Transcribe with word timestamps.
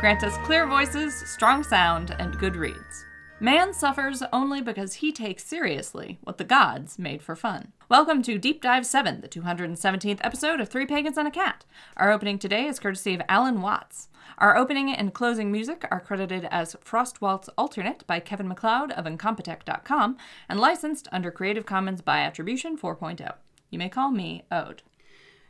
Grant 0.00 0.22
us 0.22 0.36
clear 0.44 0.66
voices, 0.66 1.14
strong 1.14 1.62
sound, 1.62 2.14
and 2.18 2.38
good 2.38 2.56
reeds. 2.56 3.06
Man 3.40 3.72
suffers 3.72 4.22
only 4.34 4.60
because 4.60 4.96
he 4.96 5.12
takes 5.12 5.46
seriously 5.46 6.18
what 6.24 6.36
the 6.36 6.44
gods 6.44 6.98
made 6.98 7.22
for 7.22 7.34
fun. 7.34 7.72
Welcome 7.88 8.20
to 8.24 8.36
Deep 8.36 8.60
Dive 8.60 8.84
7, 8.84 9.22
the 9.22 9.28
217th 9.28 10.20
episode 10.20 10.60
of 10.60 10.68
Three 10.68 10.84
Pagans 10.84 11.16
and 11.16 11.26
a 11.26 11.30
Cat. 11.30 11.64
Our 11.96 12.12
opening 12.12 12.38
today 12.38 12.66
is 12.66 12.78
courtesy 12.78 13.14
of 13.14 13.22
Alan 13.26 13.62
Watts. 13.62 14.08
Our 14.36 14.58
opening 14.58 14.92
and 14.92 15.14
closing 15.14 15.50
music 15.50 15.86
are 15.90 16.00
credited 16.00 16.46
as 16.50 16.76
Frost 16.82 17.22
Waltz 17.22 17.48
Alternate 17.56 18.06
by 18.06 18.20
Kevin 18.20 18.46
MacLeod 18.46 18.92
of 18.92 19.06
Incompetech.com 19.06 20.18
and 20.50 20.60
licensed 20.60 21.08
under 21.12 21.30
Creative 21.30 21.64
Commons 21.64 22.02
by 22.02 22.18
Attribution 22.18 22.76
4.0. 22.76 23.36
You 23.70 23.78
may 23.78 23.88
call 23.88 24.10
me 24.10 24.44
Ode. 24.52 24.82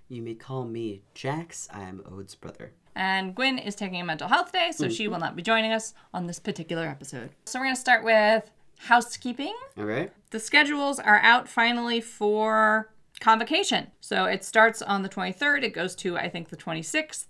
You 0.09 0.22
may 0.22 0.34
call 0.34 0.64
me 0.64 1.02
Jax. 1.14 1.69
I 1.72 1.83
am 1.83 2.05
Ode's 2.09 2.36
brother. 2.36 2.70
And 2.97 3.34
Gwyn 3.34 3.59
is 3.59 3.75
taking 3.75 4.01
a 4.01 4.05
mental 4.05 4.29
health 4.29 4.53
day, 4.53 4.71
so 4.73 4.87
mm. 4.87 4.97
she 4.97 5.09
will 5.09 5.19
not 5.19 5.34
be 5.34 5.43
joining 5.43 5.73
us 5.73 5.95
on 6.12 6.27
this 6.27 6.39
particular 6.39 6.87
episode. 6.87 7.30
So 7.45 7.59
we're 7.59 7.67
going 7.67 7.75
to 7.75 7.80
start 7.80 8.05
with 8.05 8.51
housekeeping. 8.78 9.55
All 9.77 9.84
right. 9.84 10.12
The 10.31 10.39
schedules 10.39 10.98
are 10.98 11.19
out 11.20 11.48
finally 11.48 12.01
for 12.01 12.91
convocation. 13.20 13.89
So 14.01 14.27
it 14.27 14.45
starts 14.45 14.83
on 14.83 15.03
the 15.03 15.09
23rd, 15.09 15.62
it 15.64 15.73
goes 15.73 15.95
to, 15.97 16.17
I 16.17 16.28
think, 16.28 16.48
the 16.51 16.56
26th. 16.56 17.27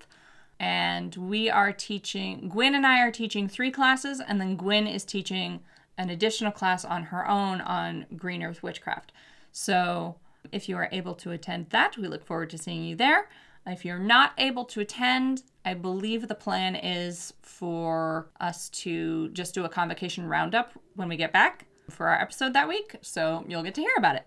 And 0.60 1.14
we 1.16 1.50
are 1.50 1.72
teaching, 1.72 2.48
Gwyn 2.48 2.74
and 2.74 2.86
I 2.86 3.00
are 3.00 3.10
teaching 3.10 3.48
three 3.48 3.70
classes, 3.70 4.20
and 4.20 4.40
then 4.40 4.56
Gwyn 4.56 4.86
is 4.86 5.04
teaching 5.04 5.60
an 5.98 6.10
additional 6.10 6.52
class 6.52 6.84
on 6.84 7.04
her 7.04 7.28
own 7.28 7.60
on 7.60 8.06
Green 8.16 8.42
Earth 8.42 8.62
Witchcraft. 8.62 9.12
So 9.52 10.16
if 10.52 10.68
you 10.68 10.76
are 10.76 10.88
able 10.92 11.14
to 11.14 11.30
attend 11.30 11.70
that, 11.70 11.96
we 11.96 12.08
look 12.08 12.24
forward 12.24 12.50
to 12.50 12.58
seeing 12.58 12.84
you 12.84 12.96
there. 12.96 13.28
If 13.66 13.84
you're 13.84 13.98
not 13.98 14.32
able 14.36 14.64
to 14.66 14.80
attend, 14.80 15.42
I 15.64 15.74
believe 15.74 16.28
the 16.28 16.34
plan 16.34 16.76
is 16.76 17.32
for 17.42 18.28
us 18.40 18.68
to 18.70 19.28
just 19.30 19.54
do 19.54 19.64
a 19.64 19.68
convocation 19.68 20.28
roundup 20.28 20.72
when 20.94 21.08
we 21.08 21.16
get 21.16 21.32
back 21.32 21.66
for 21.90 22.08
our 22.08 22.20
episode 22.20 22.52
that 22.52 22.68
week. 22.68 22.96
So 23.00 23.44
you'll 23.48 23.62
get 23.62 23.74
to 23.76 23.80
hear 23.80 23.94
about 23.96 24.16
it. 24.16 24.26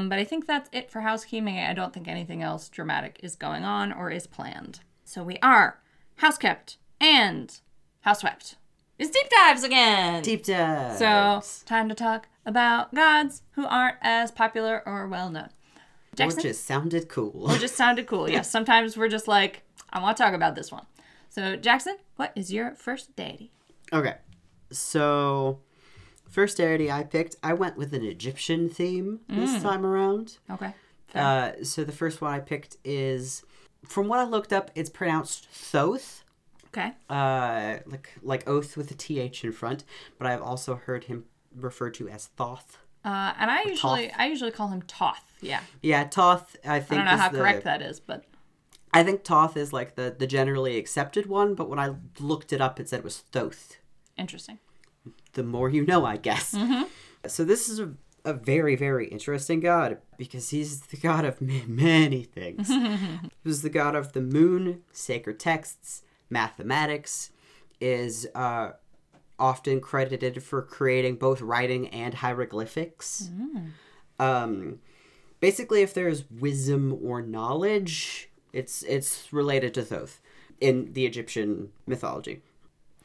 Um, 0.00 0.08
but 0.08 0.18
I 0.18 0.24
think 0.24 0.46
that's 0.46 0.68
it 0.72 0.90
for 0.90 1.00
housekeeping. 1.00 1.58
I 1.58 1.74
don't 1.74 1.92
think 1.92 2.08
anything 2.08 2.42
else 2.42 2.68
dramatic 2.68 3.20
is 3.22 3.36
going 3.36 3.64
on 3.64 3.92
or 3.92 4.10
is 4.10 4.26
planned. 4.26 4.80
So 5.04 5.22
we 5.22 5.38
are 5.42 5.80
house 6.16 6.38
kept 6.38 6.78
and 7.00 7.60
house 8.00 8.20
swept. 8.20 8.56
It's 8.98 9.10
deep 9.10 9.28
dives 9.30 9.64
again. 9.64 10.22
Deep 10.22 10.44
dives. 10.44 10.98
So 10.98 11.64
time 11.66 11.88
to 11.88 11.94
talk 11.94 12.28
about 12.44 12.94
gods 12.94 13.42
who 13.52 13.66
aren't 13.66 13.96
as 14.00 14.30
popular 14.30 14.82
or 14.86 15.06
well 15.06 15.30
known. 15.30 15.48
Or 16.20 16.30
just 16.30 16.66
sounded 16.66 17.08
cool. 17.08 17.50
It 17.50 17.60
just 17.60 17.74
sounded 17.74 18.06
cool. 18.06 18.28
Yes, 18.28 18.50
sometimes 18.56 18.96
we're 18.96 19.08
just 19.08 19.28
like, 19.28 19.62
I 19.92 20.00
want 20.00 20.16
to 20.16 20.22
talk 20.22 20.34
about 20.34 20.54
this 20.54 20.72
one. 20.72 20.86
So, 21.28 21.56
Jackson, 21.56 21.96
what 22.16 22.32
is 22.34 22.52
your 22.52 22.74
first 22.74 23.14
deity? 23.16 23.50
okay. 23.92 24.16
So, 24.70 25.60
first 26.28 26.56
deity 26.56 26.90
I 26.90 27.02
picked, 27.04 27.36
I 27.42 27.52
went 27.52 27.76
with 27.76 27.92
an 27.92 28.02
Egyptian 28.04 28.70
theme 28.70 29.20
this 29.28 29.62
time 29.62 29.84
around. 29.84 30.38
Okay. 30.50 30.72
Uh, 31.14 31.62
so 31.62 31.84
the 31.84 31.92
first 31.92 32.22
one 32.22 32.32
I 32.32 32.40
picked 32.40 32.78
is, 32.84 33.42
from 33.86 34.08
what 34.08 34.18
I 34.18 34.24
looked 34.24 34.50
up, 34.52 34.70
it's 34.74 34.88
pronounced 34.88 35.46
Thoth. 35.50 36.24
Okay. 36.68 36.92
Uh, 37.10 37.80
like 37.84 38.08
like 38.22 38.48
oath 38.48 38.78
with 38.78 38.90
a 38.90 38.94
th 38.94 39.44
in 39.44 39.52
front, 39.52 39.84
but 40.18 40.26
I've 40.26 40.40
also 40.40 40.76
heard 40.76 41.04
him 41.04 41.24
referred 41.54 41.92
to 41.94 42.08
as 42.08 42.30
Thoth. 42.38 42.78
Uh, 43.04 43.34
and 43.38 43.50
I 43.50 43.64
usually 43.64 44.10
I 44.12 44.26
usually 44.26 44.52
call 44.52 44.68
him 44.68 44.80
Toth. 44.82 45.22
Yeah. 45.42 45.60
Yeah, 45.82 46.04
Thoth. 46.08 46.56
I 46.64 46.80
think 46.80 47.02
I 47.02 47.04
don't 47.04 47.14
know 47.16 47.22
how 47.22 47.28
the- 47.28 47.38
correct 47.38 47.64
that 47.64 47.82
is, 47.82 48.00
but 48.00 48.24
I 48.94 49.02
think 49.02 49.24
Toth 49.24 49.56
is 49.56 49.72
like 49.72 49.94
the, 49.94 50.14
the 50.16 50.26
generally 50.26 50.76
accepted 50.76 51.26
one, 51.26 51.54
but 51.54 51.68
when 51.68 51.78
I 51.78 51.94
looked 52.20 52.52
it 52.52 52.60
up, 52.60 52.78
it 52.78 52.88
said 52.88 52.98
it 53.00 53.04
was 53.04 53.18
Thoth. 53.32 53.78
interesting. 54.18 54.58
The 55.32 55.42
more 55.42 55.70
you 55.70 55.84
know, 55.86 56.04
I 56.04 56.16
guess. 56.18 56.54
So 57.26 57.44
this 57.44 57.68
is 57.68 57.80
a, 57.80 57.92
a 58.24 58.34
very, 58.34 58.76
very 58.76 59.08
interesting 59.08 59.60
god 59.60 59.98
because 60.18 60.50
he's 60.50 60.80
the 60.80 60.96
god 60.98 61.24
of 61.24 61.40
many 61.40 62.22
things. 62.22 62.68
he 62.68 63.20
was 63.44 63.62
the 63.62 63.70
god 63.70 63.94
of 63.94 64.12
the 64.12 64.20
moon, 64.20 64.82
sacred 64.92 65.40
texts, 65.40 66.02
mathematics, 66.28 67.30
is 67.80 68.28
uh, 68.34 68.72
often 69.38 69.80
credited 69.80 70.42
for 70.42 70.62
creating 70.62 71.16
both 71.16 71.40
writing 71.40 71.88
and 71.88 72.14
hieroglyphics. 72.14 73.30
Um, 74.18 74.80
basically, 75.40 75.80
if 75.82 75.94
there's 75.94 76.30
wisdom 76.30 76.96
or 77.02 77.22
knowledge, 77.22 78.28
it's 78.52 78.82
it's 78.82 79.32
related 79.32 79.74
to 79.74 79.82
Thoth 79.82 80.20
in 80.60 80.92
the 80.92 81.06
Egyptian 81.06 81.70
mythology. 81.86 82.42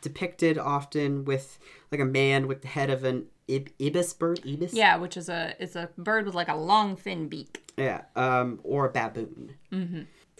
Depicted 0.01 0.57
often 0.57 1.25
with 1.25 1.57
like 1.91 1.99
a 2.01 2.05
man 2.05 2.47
with 2.47 2.61
the 2.61 2.67
head 2.67 2.89
of 2.89 3.03
an 3.03 3.27
ib- 3.47 3.69
ibis 3.81 4.13
bird, 4.13 4.39
ibis, 4.47 4.73
Yeah, 4.73 4.97
which 4.97 5.17
is 5.17 5.27
a 5.29 5.55
it's 5.59 5.75
a 5.75 5.89
bird 5.97 6.25
with 6.25 6.35
like 6.35 6.49
a 6.49 6.55
long 6.55 6.95
thin 6.95 7.27
beak. 7.27 7.71
yeah, 7.77 8.01
um, 8.15 8.59
or 8.63 8.85
a 8.85 8.91
baboon. 8.91 9.55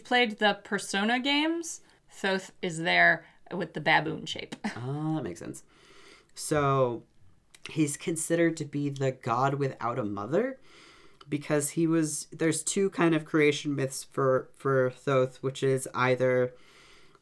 Played 0.04 0.38
the 0.38 0.58
Persona 0.64 1.18
games. 1.20 1.80
Thoth 2.10 2.52
is 2.62 2.78
there 2.78 3.24
with 3.52 3.74
the 3.74 3.80
baboon 3.80 4.26
shape. 4.26 4.54
Ah, 4.76 5.14
that 5.16 5.24
makes 5.24 5.40
sense. 5.40 5.62
So 6.34 7.02
he's 7.70 7.96
considered 7.96 8.56
to 8.58 8.64
be 8.64 8.88
the 8.90 9.10
god 9.12 9.54
without 9.54 9.98
a 9.98 10.04
mother 10.04 10.58
because 11.28 11.70
he 11.70 11.86
was 11.86 12.26
there's 12.32 12.62
two 12.62 12.90
kind 12.90 13.14
of 13.14 13.24
creation 13.24 13.74
myths 13.74 14.04
for 14.04 14.48
for 14.54 14.90
Thoth, 14.90 15.36
which 15.42 15.62
is 15.62 15.88
either 15.94 16.54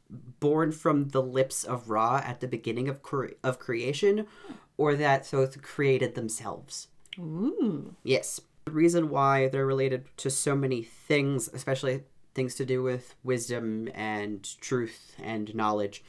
born 0.09 0.73
from 0.73 1.09
the 1.09 1.23
lips 1.23 1.65
of 1.65 1.91
Ra 1.91 2.23
at 2.25 2.41
the 2.41 2.49
beginning 2.49 2.89
of 2.89 3.03
cre- 3.03 3.35
of 3.43 3.59
creation 3.59 4.27
or 4.77 4.95
that 4.95 5.27
Thoth 5.27 5.63
created 5.63 6.15
themselves. 6.15 6.89
Ooh. 7.19 7.95
Yes. 8.03 8.41
The 8.67 8.73
reason 8.73 9.11
why 9.11 9.49
they're 9.49 9.67
related 9.67 10.05
to 10.19 10.31
so 10.31 10.57
many 10.57 10.83
things, 10.83 11.49
especially 11.53 12.03
things 12.35 12.55
to 12.57 12.67
do 12.67 12.83
with 12.83 13.15
wisdom 13.23 13.89
and 13.95 14.61
truth 14.61 15.15
and 15.23 15.55
knowledge, 15.55 16.05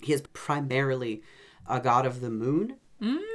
he 0.00 0.12
is 0.12 0.22
primarily 0.32 1.22
a 1.68 1.80
god 1.80 2.06
of 2.06 2.20
the 2.20 2.30
moon, 2.30 2.76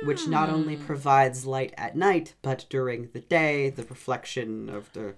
which 0.03 0.27
not 0.27 0.49
only 0.49 0.75
mm. 0.75 0.85
provides 0.85 1.45
light 1.45 1.73
at 1.77 1.95
night, 1.95 2.35
but 2.41 2.65
during 2.69 3.09
the 3.13 3.19
day, 3.19 3.69
the 3.69 3.83
reflection 3.83 4.69
of 4.69 4.91
the 4.93 5.15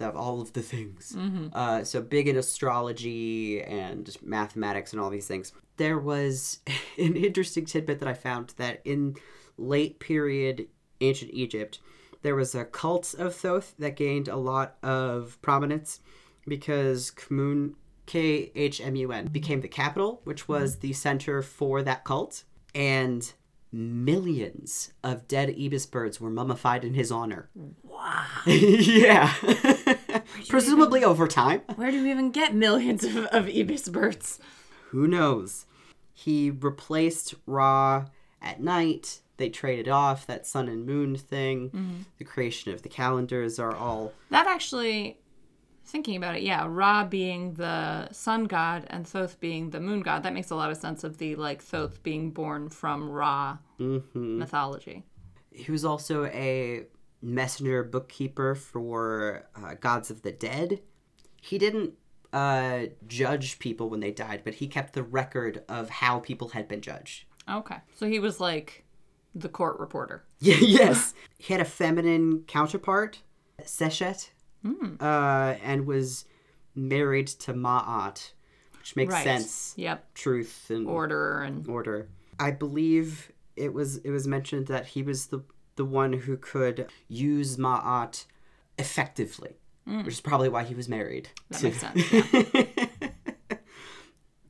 of 0.00 0.14
all 0.16 0.40
of 0.40 0.52
the 0.52 0.62
things. 0.62 1.14
Mm-hmm. 1.16 1.48
Uh, 1.52 1.84
so 1.84 2.02
big 2.02 2.28
in 2.28 2.36
astrology 2.36 3.62
and 3.62 4.14
mathematics 4.22 4.92
and 4.92 5.00
all 5.00 5.08
these 5.08 5.26
things. 5.26 5.52
There 5.78 5.98
was 5.98 6.60
an 6.98 7.16
interesting 7.16 7.64
tidbit 7.64 7.98
that 8.00 8.08
I 8.08 8.14
found 8.14 8.54
that 8.56 8.82
in 8.84 9.16
late 9.56 9.98
period 9.98 10.68
ancient 11.00 11.30
Egypt, 11.32 11.78
there 12.22 12.34
was 12.34 12.54
a 12.54 12.64
cult 12.64 13.14
of 13.14 13.34
Thoth 13.34 13.74
that 13.78 13.96
gained 13.96 14.28
a 14.28 14.36
lot 14.36 14.76
of 14.82 15.40
prominence 15.40 16.00
because 16.46 17.10
Khmun, 17.12 17.74
K 18.06 18.52
H 18.54 18.80
M 18.80 18.96
U 18.96 19.12
N, 19.12 19.26
became 19.26 19.62
the 19.62 19.68
capital, 19.68 20.20
which 20.24 20.48
was 20.48 20.76
mm. 20.76 20.80
the 20.80 20.92
center 20.92 21.40
for 21.40 21.82
that 21.82 22.04
cult. 22.04 22.44
And 22.74 23.32
millions 23.72 24.92
of 25.04 25.28
dead 25.28 25.54
ibis 25.58 25.86
birds 25.86 26.20
were 26.20 26.30
mummified 26.30 26.84
in 26.84 26.94
his 26.94 27.10
honor. 27.10 27.48
Wow. 27.82 28.26
yeah. 28.46 29.32
Presumably 30.48 31.04
over 31.04 31.28
time. 31.28 31.62
Where 31.76 31.90
do 31.90 32.02
we 32.02 32.10
even 32.10 32.30
get 32.30 32.54
millions 32.54 33.04
of, 33.04 33.16
of 33.26 33.48
ibis 33.48 33.88
birds? 33.88 34.38
Who 34.90 35.06
knows? 35.06 35.66
He 36.12 36.50
replaced 36.50 37.34
Ra 37.46 38.06
at 38.42 38.60
night. 38.60 39.20
They 39.36 39.48
traded 39.48 39.88
off 39.88 40.26
that 40.26 40.46
sun 40.46 40.68
and 40.68 40.84
moon 40.84 41.16
thing. 41.16 41.70
Mm-hmm. 41.70 42.02
The 42.18 42.24
creation 42.24 42.72
of 42.72 42.82
the 42.82 42.88
calendars 42.88 43.58
are 43.58 43.74
all. 43.74 44.12
That 44.30 44.46
actually, 44.46 45.18
thinking 45.90 46.16
about 46.16 46.36
it, 46.36 46.42
yeah, 46.42 46.66
Ra 46.68 47.04
being 47.04 47.54
the 47.54 48.10
sun 48.12 48.44
god 48.44 48.86
and 48.88 49.06
Thoth 49.06 49.40
being 49.40 49.70
the 49.70 49.80
moon 49.80 50.00
god, 50.00 50.22
that 50.22 50.32
makes 50.32 50.50
a 50.50 50.54
lot 50.56 50.70
of 50.70 50.76
sense 50.76 51.04
of 51.04 51.18
the 51.18 51.36
like 51.36 51.62
Thoth 51.62 52.02
being 52.02 52.30
born 52.30 52.68
from 52.68 53.10
Ra 53.10 53.58
mythology. 54.14 55.04
He 55.50 55.70
was 55.72 55.84
also 55.84 56.26
a 56.26 56.84
messenger 57.22 57.82
bookkeeper 57.82 58.54
for 58.54 59.48
uh, 59.54 59.74
gods 59.74 60.10
of 60.10 60.22
the 60.22 60.32
dead. 60.32 60.80
He 61.40 61.58
didn't 61.58 61.94
uh, 62.32 62.86
judge 63.06 63.58
people 63.58 63.90
when 63.90 64.00
they 64.00 64.10
died, 64.12 64.42
but 64.44 64.54
he 64.54 64.68
kept 64.68 64.92
the 64.92 65.02
record 65.02 65.62
of 65.68 65.90
how 65.90 66.20
people 66.20 66.48
had 66.48 66.68
been 66.68 66.80
judged. 66.80 67.24
Okay. 67.48 67.76
So 67.94 68.06
he 68.06 68.18
was 68.18 68.40
like 68.40 68.84
the 69.34 69.48
court 69.48 69.78
reporter. 69.78 70.24
Yeah, 70.42 70.56
yes. 70.60 71.12
he 71.38 71.52
had 71.52 71.60
a 71.60 71.66
feminine 71.66 72.44
counterpart, 72.46 73.20
Seshet, 73.62 74.30
uh, 74.64 75.54
and 75.62 75.86
was 75.86 76.24
married 76.74 77.26
to 77.28 77.52
Ma'at, 77.54 78.32
which 78.78 78.96
makes 78.96 79.12
Right. 79.12 79.24
sense. 79.24 79.74
Yep. 79.76 80.14
Truth 80.14 80.70
and 80.70 80.86
Order 80.86 81.40
and 81.42 81.66
order. 81.68 82.08
I 82.38 82.50
believe 82.50 83.32
it 83.56 83.72
was 83.74 83.98
it 83.98 84.10
was 84.10 84.26
mentioned 84.26 84.66
that 84.68 84.86
he 84.88 85.02
was 85.02 85.26
the 85.26 85.40
the 85.76 85.84
one 85.84 86.12
who 86.12 86.36
could 86.36 86.90
use 87.08 87.56
Ma'at 87.56 88.24
effectively, 88.78 89.56
which 89.84 90.08
is 90.14 90.20
probably 90.20 90.48
why 90.48 90.64
he 90.64 90.74
was 90.74 90.88
married. 90.88 91.28
that 91.50 91.62
makes 91.62 91.78
sense. 91.80 92.02
Yeah. 92.12 93.56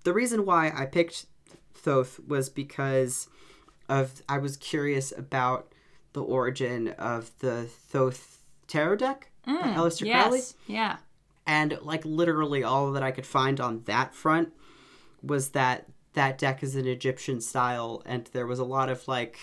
the 0.04 0.12
reason 0.12 0.44
why 0.46 0.72
I 0.74 0.86
picked 0.86 1.26
Thoth 1.74 2.20
was 2.26 2.48
because 2.48 3.28
of 3.88 4.22
I 4.28 4.38
was 4.38 4.56
curious 4.56 5.12
about 5.16 5.72
the 6.12 6.22
origin 6.22 6.88
of 6.98 7.30
the 7.40 7.64
Thoth 7.64 8.44
tarot 8.66 8.96
deck 8.96 9.29
by 9.44 9.52
mm, 9.52 9.74
Aleister 9.74 10.10
Crowley. 10.10 10.40
Yeah. 10.66 10.96
And 11.46 11.78
like 11.82 12.04
literally 12.04 12.62
all 12.62 12.92
that 12.92 13.02
I 13.02 13.10
could 13.10 13.26
find 13.26 13.60
on 13.60 13.82
that 13.86 14.14
front 14.14 14.52
was 15.22 15.50
that 15.50 15.86
that 16.14 16.38
deck 16.38 16.62
is 16.62 16.76
an 16.76 16.86
Egyptian 16.86 17.40
style 17.40 18.02
and 18.04 18.26
there 18.32 18.46
was 18.46 18.58
a 18.58 18.64
lot 18.64 18.88
of 18.88 19.06
like 19.06 19.38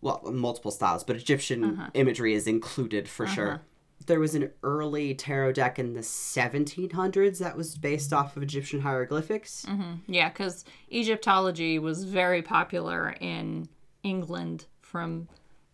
well, 0.00 0.22
multiple 0.32 0.70
styles, 0.70 1.04
but 1.04 1.16
Egyptian 1.16 1.64
uh-huh. 1.64 1.90
imagery 1.94 2.34
is 2.34 2.46
included 2.46 3.08
for 3.08 3.26
sure. 3.26 3.52
Uh-huh. 3.54 3.58
There 4.06 4.20
was 4.20 4.34
an 4.34 4.50
early 4.62 5.14
tarot 5.14 5.52
deck 5.52 5.78
in 5.78 5.94
the 5.94 6.00
1700s 6.00 7.38
that 7.38 7.56
was 7.56 7.76
based 7.76 8.12
off 8.12 8.36
of 8.36 8.42
Egyptian 8.42 8.80
hieroglyphics. 8.80 9.64
Mm-hmm. 9.66 10.12
Yeah, 10.12 10.28
because 10.28 10.64
Egyptology 10.92 11.78
was 11.78 12.04
very 12.04 12.40
popular 12.40 13.16
in 13.20 13.68
England 14.04 14.66
from 14.80 15.28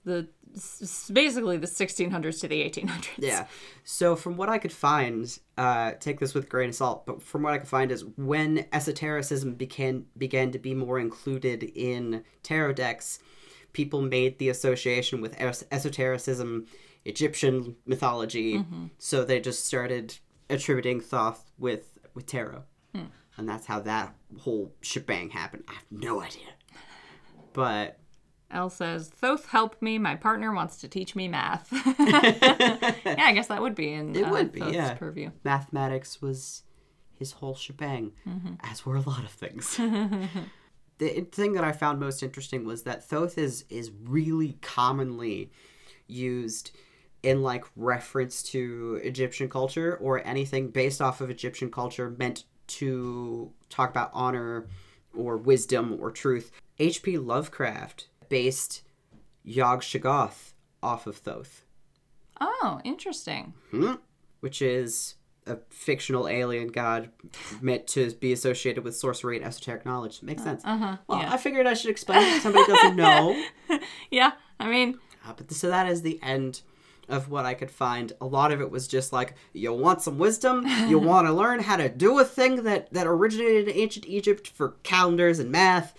the 0.05 0.28
basically 1.12 1.56
the 1.56 1.66
1600s 1.66 2.40
to 2.40 2.49
the 2.49 2.62
1800s. 2.62 3.08
Yeah. 3.19 3.46
So 3.84 4.16
from 4.16 4.37
what 4.37 4.49
I 4.49 4.58
could 4.58 4.72
find, 4.72 5.38
uh, 5.56 5.93
take 5.99 6.20
this 6.20 6.34
with 6.34 6.44
a 6.44 6.46
grain 6.49 6.70
of 6.70 6.75
salt, 6.75 7.06
but 7.06 7.22
from 7.22 7.43
what 7.43 7.54
I 7.54 7.58
could 7.58 7.69
find 7.69 7.90
is 7.90 8.04
when 8.16 8.66
esotericism 8.72 9.54
began 9.54 10.06
began 10.16 10.50
to 10.52 10.58
be 10.58 10.75
more 10.75 10.99
included 10.99 11.62
in 11.75 12.25
tarot 12.43 12.75
decks, 12.75 13.19
people 13.72 14.02
made 14.02 14.38
the 14.38 14.49
association 14.49 15.20
with 15.20 15.34
es- 15.40 15.64
esotericism, 15.72 16.66
Egyptian 17.05 17.76
mythology, 17.87 18.64
so 18.98 19.25
they 19.25 19.40
just 19.40 19.64
started 19.64 20.19
attributing 20.50 21.00
Thoth 21.00 21.50
with 21.58 21.98
with 22.14 22.26
tarot, 22.26 22.64
and 23.37 23.48
that's 23.48 23.66
how 23.66 23.81
that 23.81 24.14
whole 24.40 24.72
shebang 24.82 25.31
happened. 25.31 25.64
I 25.69 25.72
have 25.75 25.87
no 25.90 26.20
idea, 26.20 26.50
but 27.55 27.98
Elle 28.52 28.70
says, 28.70 29.08
Thoth, 29.08 29.46
help 29.46 29.81
me. 29.81 29.99
My 29.99 30.14
partner 30.14 30.52
wants 30.52 30.76
to 30.78 30.88
teach 30.88 31.16
me 31.16 31.28
math. 31.28 31.69
yeah, 31.99 33.16
I 33.19 33.32
guess 33.34 33.49
that 33.49 33.62
would 33.62 33.75
be 33.75 33.93
in 33.93 34.14
It 34.14 34.25
uh, 34.25 34.31
would 34.31 34.52
be, 34.52 34.60
Thoth's 34.60 34.75
yeah. 34.75 34.94
purview. 34.94 35.31
mathematics 35.44 36.20
was 36.20 36.62
his 37.19 37.32
whole 37.32 37.54
shebang, 37.54 38.12
as 38.60 38.84
were 38.84 38.96
a 38.96 39.00
lot 39.00 39.25
of 39.25 39.31
things. 39.31 39.76
the 40.99 41.26
thing 41.32 41.52
that 41.52 41.64
I 41.64 41.72
found 41.72 42.00
most 42.00 42.22
interesting 42.22 42.64
was 42.64 42.82
that 42.82 43.08
Thoth 43.08 43.38
is 43.38 43.64
is 43.70 43.90
really 44.04 44.58
commonly 44.60 45.50
used 46.06 46.72
in 47.22 47.43
like 47.43 47.64
reference 47.76 48.43
to 48.43 49.00
Egyptian 49.05 49.48
culture 49.48 49.96
or 49.96 50.26
anything 50.26 50.70
based 50.70 51.00
off 51.00 51.20
of 51.20 51.31
Egyptian 51.31 51.70
culture 51.70 52.10
meant 52.10 52.44
to 52.66 53.52
talk 53.69 53.90
about 53.90 54.10
honor 54.12 54.66
or 55.16 55.37
wisdom 55.37 55.98
or 56.00 56.10
truth. 56.10 56.50
H.P. 56.78 57.19
Lovecraft 57.19 58.08
based 58.32 58.81
Yog 59.44 59.82
Sothoth 59.82 60.55
off 60.82 61.06
of 61.06 61.17
Thoth 61.19 61.64
Oh, 62.40 62.81
interesting. 62.82 63.52
which 64.40 64.62
is 64.62 65.17
a 65.46 65.58
fictional 65.69 66.26
alien 66.29 66.69
god 66.69 67.11
meant 67.61 67.87
to 67.88 68.11
be 68.12 68.32
associated 68.32 68.84
with 68.84 68.96
sorcery 68.96 69.37
and 69.37 69.44
esoteric 69.44 69.84
knowledge. 69.84 70.23
Makes 70.23 70.44
sense. 70.44 70.62
Uh-huh. 70.64 70.96
Well, 71.06 71.20
yeah. 71.20 71.31
I 71.32 71.37
figured 71.37 71.67
I 71.67 71.75
should 71.75 71.90
explain 71.90 72.23
it 72.23 72.37
if 72.37 72.43
somebody 72.43 72.64
doesn't 72.73 72.96
know. 72.96 73.44
yeah, 74.11 74.32
I 74.58 74.70
mean, 74.70 74.99
Uh, 75.29 75.34
but 75.37 75.50
so 75.52 75.69
that 75.69 75.87
is 75.88 76.00
the 76.00 76.19
end 76.23 76.62
of 77.11 77.29
what 77.29 77.44
I 77.44 77.52
could 77.52 77.70
find. 77.70 78.12
A 78.20 78.26
lot 78.26 78.50
of 78.50 78.61
it 78.62 78.70
was 78.70 78.88
just 78.88 79.12
like, 79.12 79.34
you 79.52 79.75
want 79.75 80.00
some 80.00 80.17
wisdom? 80.19 80.64
You 80.88 80.99
want 81.11 81.26
to 81.26 81.32
learn 81.34 81.61
how 81.61 81.76
to 81.76 81.88
do 81.90 82.19
a 82.19 82.25
thing 82.25 82.62
that, 82.62 82.90
that 82.94 83.06
originated 83.06 83.69
in 83.69 83.76
ancient 83.76 84.06
Egypt 84.06 84.49
for 84.49 84.76
calendars 84.84 85.38
and 85.38 85.50
math? 85.50 85.93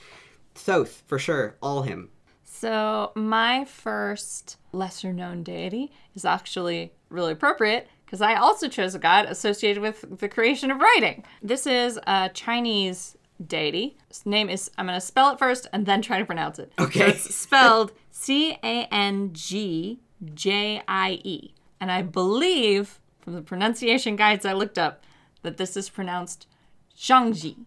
Thoth, 0.56 1.04
for 1.08 1.20
sure. 1.20 1.58
All 1.62 1.84
him. 1.84 2.10
So, 2.63 3.12
my 3.15 3.65
first 3.65 4.56
lesser 4.71 5.12
known 5.12 5.44
deity 5.44 5.92
is 6.15 6.24
actually 6.24 6.94
really 7.10 7.33
appropriate 7.33 7.89
because 8.06 8.21
I 8.21 8.36
also 8.36 8.69
chose 8.69 8.95
a 8.95 9.00
god 9.00 9.25
associated 9.25 9.81
with 9.81 10.18
the 10.19 10.30
creation 10.30 10.71
of 10.71 10.80
writing. 10.80 11.25
This 11.42 11.68
is 11.68 12.00
a 12.07 12.30
Chinese 12.33 13.18
deity. 13.45 13.98
His 14.07 14.25
name 14.25 14.50
is, 14.50 14.71
I'm 14.77 14.86
going 14.86 14.95
to 14.98 15.06
spell 15.06 15.33
it 15.33 15.39
first 15.39 15.68
and 15.74 15.86
then 15.86 16.01
try 16.01 16.19
to 16.19 16.25
pronounce 16.25 16.57
it. 16.57 16.71
Okay. 16.80 17.00
So 17.00 17.06
it's 17.07 17.36
spelled 17.36 17.92
C 18.12 18.57
A 18.63 18.88
N 18.89 19.31
G 19.33 20.00
J 20.33 20.83
I 20.88 21.19
E. 21.25 21.54
And 21.81 21.92
I 21.92 22.01
believe 22.01 23.01
from 23.19 23.33
the 23.33 23.42
pronunciation 23.42 24.15
guides 24.15 24.45
I 24.45 24.54
looked 24.54 24.77
up 24.77 25.04
that 25.42 25.57
this 25.57 25.75
is 25.75 25.89
pronounced 25.89 26.48
Shangji. 26.98 27.57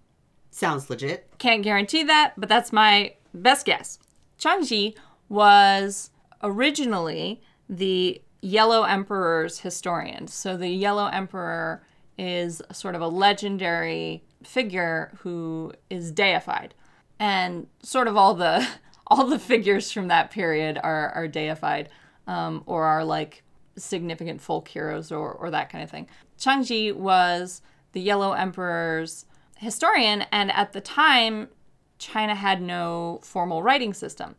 Sounds 0.51 0.89
legit. 0.89 1.29
Can't 1.37 1.63
guarantee 1.63 2.05
that, 2.05 2.33
but 2.39 2.49
that's 2.49 2.73
my 2.73 3.13
best 3.35 3.67
guess. 3.67 3.99
Changji 4.39 4.97
was 5.29 6.11
originally 6.43 7.43
the 7.69 8.21
Yellow 8.41 8.85
Emperor's 8.85 9.61
historian. 9.61 10.29
So 10.29 10.57
the 10.57 10.69
Yellow 10.69 11.07
Emperor 11.07 11.83
is 12.19 12.63
sort 12.73 12.95
of 12.95 13.01
a 13.01 13.09
legendary 13.09 14.23
figure 14.43 15.13
who 15.21 15.73
is 15.91 16.13
deified. 16.13 16.75
And 17.19 17.67
sort 17.83 18.09
of 18.09 18.17
all 18.17 18.35
the 18.35 18.67
all 19.09 19.27
the 19.27 19.39
figures 19.39 19.93
from 19.93 20.09
that 20.09 20.31
period 20.31 20.79
are, 20.83 21.11
are 21.11 21.29
deified 21.29 21.89
um, 22.27 22.65
or 22.67 22.85
are 22.85 23.05
like 23.05 23.45
significant 23.77 24.41
folk 24.41 24.67
heroes 24.67 25.13
or, 25.13 25.33
or 25.33 25.51
that 25.51 25.71
kind 25.71 25.85
of 25.85 25.91
thing. 25.91 26.09
Changji 26.39 26.93
was 26.93 27.63
the 27.93 28.01
Yellow 28.01 28.33
Emperor's 28.33 29.27
historian, 29.59 30.25
and 30.33 30.51
at 30.53 30.73
the 30.73 30.81
time, 30.81 31.49
China 31.99 32.35
had 32.35 32.61
no 32.63 33.21
formal 33.23 33.63
writing 33.63 33.95
system. 33.95 34.35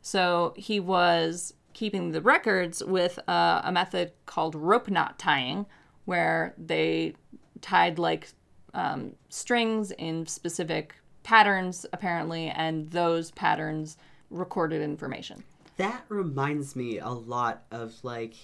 So 0.00 0.54
he 0.56 0.80
was 0.80 1.54
keeping 1.72 2.12
the 2.12 2.20
records 2.20 2.82
with 2.84 3.18
uh, 3.28 3.62
a 3.64 3.72
method 3.72 4.12
called 4.26 4.54
rope 4.54 4.90
knot 4.90 5.18
tying, 5.18 5.66
where 6.04 6.54
they 6.58 7.14
tied 7.60 7.98
like 7.98 8.28
um, 8.74 9.12
strings 9.28 9.90
in 9.92 10.26
specific 10.26 10.94
patterns, 11.22 11.86
apparently, 11.92 12.48
and 12.48 12.90
those 12.90 13.30
patterns 13.30 13.96
recorded 14.30 14.82
information. 14.82 15.44
That 15.76 16.04
reminds 16.08 16.74
me 16.76 16.98
a 16.98 17.08
lot 17.10 17.62
of 17.70 17.94
like 18.02 18.34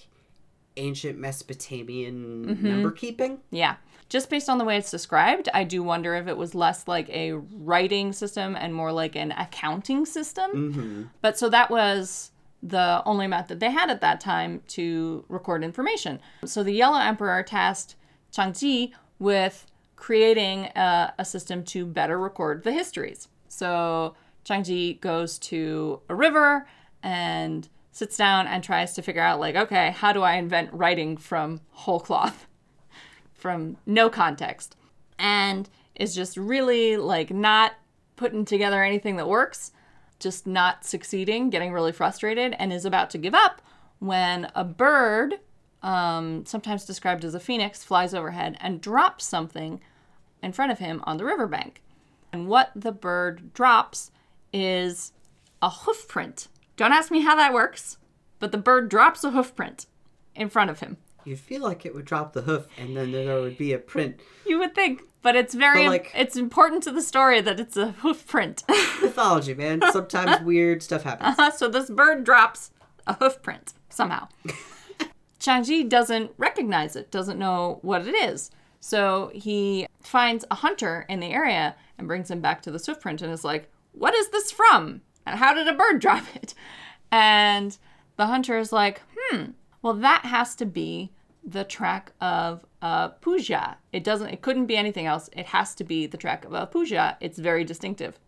ancient 0.77 1.19
Mesopotamian 1.19 2.45
Mm-hmm. 2.45 2.67
number 2.67 2.91
keeping. 2.91 3.39
Yeah. 3.51 3.75
Just 4.09 4.29
based 4.29 4.49
on 4.49 4.57
the 4.57 4.65
way 4.65 4.75
it's 4.75 4.89
described, 4.89 5.49
I 5.53 5.63
do 5.63 5.83
wonder 5.83 6.15
if 6.15 6.27
it 6.27 6.35
was 6.35 6.55
less 6.55 6.87
like 6.87 7.07
a 7.09 7.33
writing 7.33 8.11
system 8.11 8.55
and 8.55 8.73
more 8.73 8.91
like 8.91 9.15
an 9.15 9.31
accounting 9.33 10.05
system. 10.05 10.51
Mm-hmm. 10.51 11.03
But 11.21 11.37
so 11.37 11.47
that 11.49 11.69
was 11.69 12.31
the 12.61 13.01
only 13.05 13.27
method 13.27 13.59
they 13.59 13.71
had 13.71 13.89
at 13.89 14.01
that 14.01 14.19
time 14.19 14.61
to 14.69 15.23
record 15.29 15.63
information. 15.63 16.19
So 16.45 16.63
the 16.63 16.73
Yellow 16.73 16.99
Emperor 16.99 17.43
tasked 17.43 17.95
Changji 18.33 18.91
with 19.19 19.67
creating 19.95 20.65
a, 20.75 21.13
a 21.19 21.25
system 21.25 21.63
to 21.65 21.85
better 21.85 22.19
record 22.19 22.63
the 22.63 22.71
histories. 22.71 23.27
So 23.47 24.15
Changji 24.43 24.99
goes 25.01 25.37
to 25.39 26.01
a 26.09 26.15
river 26.15 26.67
and 27.03 27.69
sits 27.91 28.17
down 28.17 28.47
and 28.47 28.63
tries 28.63 28.93
to 28.93 29.01
figure 29.01 29.21
out 29.21 29.39
like, 29.39 29.55
okay, 29.55 29.91
how 29.91 30.13
do 30.13 30.23
I 30.23 30.33
invent 30.33 30.73
writing 30.73 31.15
from 31.17 31.61
whole 31.71 31.99
cloth? 31.99 32.47
From 33.39 33.77
no 33.85 34.09
context 34.09 34.75
and 35.17 35.69
is 35.95 36.15
just 36.15 36.37
really 36.37 36.97
like 36.97 37.31
not 37.31 37.73
putting 38.15 38.45
together 38.45 38.83
anything 38.83 39.15
that 39.17 39.27
works, 39.27 39.71
just 40.19 40.45
not 40.45 40.85
succeeding, 40.85 41.49
getting 41.49 41.71
really 41.71 41.91
frustrated, 41.91 42.55
and 42.59 42.73
is 42.73 42.85
about 42.85 43.09
to 43.09 43.17
give 43.17 43.33
up 43.33 43.61
when 43.99 44.49
a 44.55 44.63
bird, 44.63 45.35
um, 45.83 46.45
sometimes 46.45 46.85
described 46.85 47.23
as 47.23 47.35
a 47.35 47.39
phoenix, 47.39 47.83
flies 47.83 48.13
overhead 48.13 48.57
and 48.59 48.81
drops 48.81 49.25
something 49.25 49.79
in 50.41 50.51
front 50.51 50.71
of 50.71 50.79
him 50.79 51.01
on 51.05 51.17
the 51.17 51.25
riverbank. 51.25 51.81
And 52.31 52.47
what 52.47 52.71
the 52.75 52.91
bird 52.91 53.53
drops 53.53 54.11
is 54.53 55.11
a 55.61 55.69
hoof 55.69 56.07
print. 56.07 56.47
Don't 56.77 56.93
ask 56.93 57.11
me 57.11 57.21
how 57.21 57.35
that 57.35 57.53
works, 57.53 57.97
but 58.39 58.51
the 58.51 58.57
bird 58.57 58.89
drops 58.89 59.23
a 59.23 59.31
hoof 59.31 59.55
print 59.55 59.85
in 60.35 60.49
front 60.49 60.69
of 60.69 60.79
him. 60.79 60.97
You 61.29 61.35
feel 61.37 61.61
like 61.61 61.85
it 61.85 61.93
would 61.93 62.05
drop 62.05 62.33
the 62.33 62.41
hoof 62.41 62.65
and 62.75 62.97
then 62.97 63.11
there 63.11 63.39
would 63.39 63.55
be 63.55 63.71
a 63.71 63.77
print. 63.77 64.19
You 64.47 64.57
would 64.57 64.73
think, 64.73 65.03
but 65.21 65.35
it's 65.35 65.53
very 65.53 65.83
But, 65.85 65.89
like- 65.91 66.11
it's 66.15 66.35
important 66.35 66.81
to 66.83 66.91
the 66.91 67.03
story 67.03 67.39
that 67.39 67.59
it's 67.59 67.77
a 67.77 67.91
hoof 67.91 68.25
print. 68.25 68.63
Mythology, 69.01 69.53
man. 69.53 69.79
Sometimes 69.91 70.41
weird 70.43 70.81
stuff 70.81 71.03
happens. 71.03 71.37
so 71.55 71.67
this 71.67 71.91
bird 71.91 72.23
drops 72.23 72.71
a 73.05 73.13
hoof 73.13 73.43
print 73.43 73.73
somehow. 73.89 74.27
Changji 75.39 75.87
doesn't 75.87 76.31
recognize 76.37 76.95
it, 76.95 77.11
doesn't 77.11 77.37
know 77.37 77.77
what 77.83 78.07
it 78.07 78.15
is. 78.15 78.49
So 78.79 79.31
he 79.35 79.85
finds 80.01 80.45
a 80.49 80.55
hunter 80.55 81.05
in 81.09 81.19
the 81.19 81.31
area 81.31 81.75
and 81.99 82.07
brings 82.07 82.31
him 82.31 82.41
back 82.41 82.63
to 82.63 82.71
the 82.71 82.79
hoof 82.79 82.99
print 83.01 83.21
and 83.21 83.31
is 83.31 83.43
like, 83.43 83.69
"What 83.91 84.15
is 84.15 84.29
this 84.29 84.51
from? 84.51 85.01
And 85.27 85.37
how 85.37 85.53
did 85.53 85.67
a 85.67 85.73
bird 85.73 85.99
drop 85.99 86.23
it?" 86.35 86.55
And 87.11 87.77
the 88.17 88.25
hunter 88.27 88.57
is 88.57 88.71
like, 88.73 89.01
"Hmm, 89.15 89.51
well 89.83 89.93
that 89.93 90.25
has 90.25 90.55
to 90.55 90.65
be 90.65 91.11
the 91.43 91.63
track 91.63 92.11
of 92.21 92.65
a 92.81 93.11
puja. 93.21 93.77
It 93.91 94.03
doesn't 94.03 94.29
it 94.29 94.41
couldn't 94.41 94.67
be 94.67 94.77
anything 94.77 95.05
else. 95.05 95.29
It 95.35 95.47
has 95.47 95.75
to 95.75 95.83
be 95.83 96.05
the 96.05 96.17
track 96.17 96.45
of 96.45 96.53
a 96.53 96.67
puja. 96.67 97.17
It's 97.21 97.39
very 97.39 97.63
distinctive. 97.63 98.19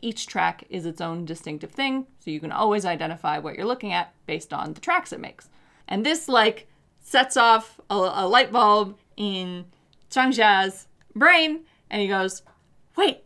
Each 0.00 0.26
track 0.26 0.64
is 0.68 0.84
its 0.86 1.00
own 1.00 1.24
distinctive 1.24 1.70
thing, 1.70 2.06
so 2.20 2.30
you 2.30 2.40
can 2.40 2.52
always 2.52 2.84
identify 2.84 3.38
what 3.38 3.54
you're 3.54 3.66
looking 3.66 3.92
at 3.92 4.12
based 4.26 4.52
on 4.52 4.74
the 4.74 4.80
tracks 4.80 5.12
it 5.12 5.20
makes. 5.20 5.48
And 5.88 6.04
this 6.04 6.28
like 6.28 6.66
sets 7.00 7.36
off 7.36 7.80
a, 7.90 7.94
a 7.94 8.28
light 8.28 8.52
bulb 8.52 8.98
in 9.16 9.66
Changjia's 10.10 10.88
brain, 11.14 11.60
and 11.90 12.02
he 12.02 12.08
goes, 12.08 12.42
"Wait, 12.96 13.24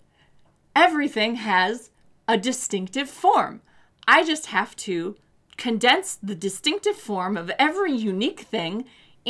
everything 0.77 1.37
has 1.37 1.91
a 2.29 2.37
distinctive 2.37 3.09
form. 3.09 3.63
I 4.07 4.25
just 4.25 4.47
have 4.47 4.77
to 4.77 5.17
condense 5.57 6.17
the 6.23 6.35
distinctive 6.35 6.97
form 6.97 7.37
of 7.37 7.51
every 7.59 7.93
unique 7.93 8.41
thing 8.41 8.85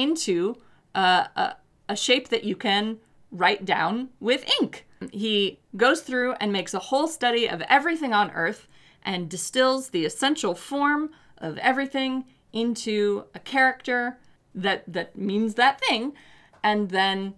into 0.04 0.56
uh, 0.94 1.26
a, 1.36 1.56
a 1.88 1.96
shape 1.96 2.28
that 2.28 2.44
you 2.44 2.56
can 2.56 2.98
write 3.30 3.64
down 3.64 4.08
with 4.20 4.48
ink. 4.60 4.86
He 5.12 5.60
goes 5.76 6.00
through 6.00 6.32
and 6.40 6.52
makes 6.52 6.74
a 6.74 6.78
whole 6.78 7.08
study 7.08 7.48
of 7.48 7.60
everything 7.62 8.12
on 8.12 8.30
Earth 8.30 8.66
and 9.02 9.28
distills 9.28 9.90
the 9.90 10.04
essential 10.04 10.54
form 10.54 11.10
of 11.38 11.58
everything 11.58 12.24
into 12.52 13.24
a 13.34 13.38
character 13.38 14.18
that 14.54 14.82
that 14.92 15.16
means 15.16 15.54
that 15.54 15.78
thing, 15.80 16.14
and 16.62 16.90
then 16.90 17.34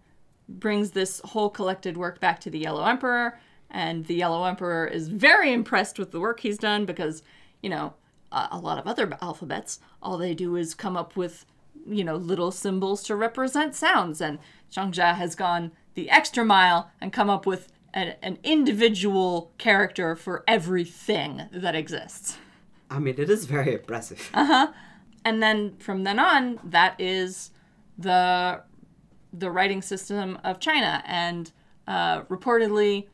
brings 0.48 0.92
this 0.92 1.20
whole 1.24 1.50
collected 1.50 1.96
work 1.96 2.18
back 2.20 2.40
to 2.40 2.50
the 2.50 2.58
Yellow 2.58 2.84
Emperor. 2.84 3.38
And 3.70 4.06
the 4.06 4.14
Yellow 4.14 4.44
Emperor 4.44 4.86
is 4.86 5.08
very 5.08 5.52
impressed 5.52 5.98
with 5.98 6.10
the 6.12 6.20
work 6.20 6.40
he's 6.40 6.58
done 6.58 6.86
because, 6.86 7.22
you 7.62 7.70
know, 7.70 7.94
a, 8.32 8.48
a 8.52 8.58
lot 8.58 8.78
of 8.78 8.86
other 8.86 9.16
alphabets, 9.20 9.80
all 10.02 10.16
they 10.18 10.34
do 10.34 10.56
is 10.56 10.74
come 10.74 10.96
up 10.96 11.16
with, 11.16 11.44
you 11.86 12.04
know, 12.04 12.16
little 12.16 12.50
symbols 12.50 13.02
to 13.04 13.16
represent 13.16 13.74
sounds. 13.74 14.20
And 14.20 14.38
Zhangjia 14.70 15.14
has 15.16 15.34
gone 15.34 15.72
the 15.94 16.10
extra 16.10 16.44
mile 16.44 16.90
and 17.00 17.12
come 17.12 17.30
up 17.30 17.46
with 17.46 17.68
an, 17.92 18.14
an 18.22 18.38
individual 18.44 19.52
character 19.58 20.14
for 20.14 20.44
everything 20.46 21.48
that 21.52 21.74
exists. 21.74 22.38
I 22.88 22.98
mean, 22.98 23.14
it 23.18 23.30
is 23.30 23.44
very 23.44 23.74
impressive. 23.74 24.30
Uh 24.34 24.44
huh. 24.44 24.72
And 25.24 25.42
then 25.42 25.76
from 25.76 26.04
then 26.04 26.18
on 26.18 26.58
that 26.64 26.98
is 26.98 27.50
the 27.98 28.62
the 29.32 29.50
writing 29.50 29.82
system 29.82 30.38
of 30.42 30.58
china 30.58 31.02
and 31.06 31.52
uh, 31.86 32.22
reportedly 32.22 33.06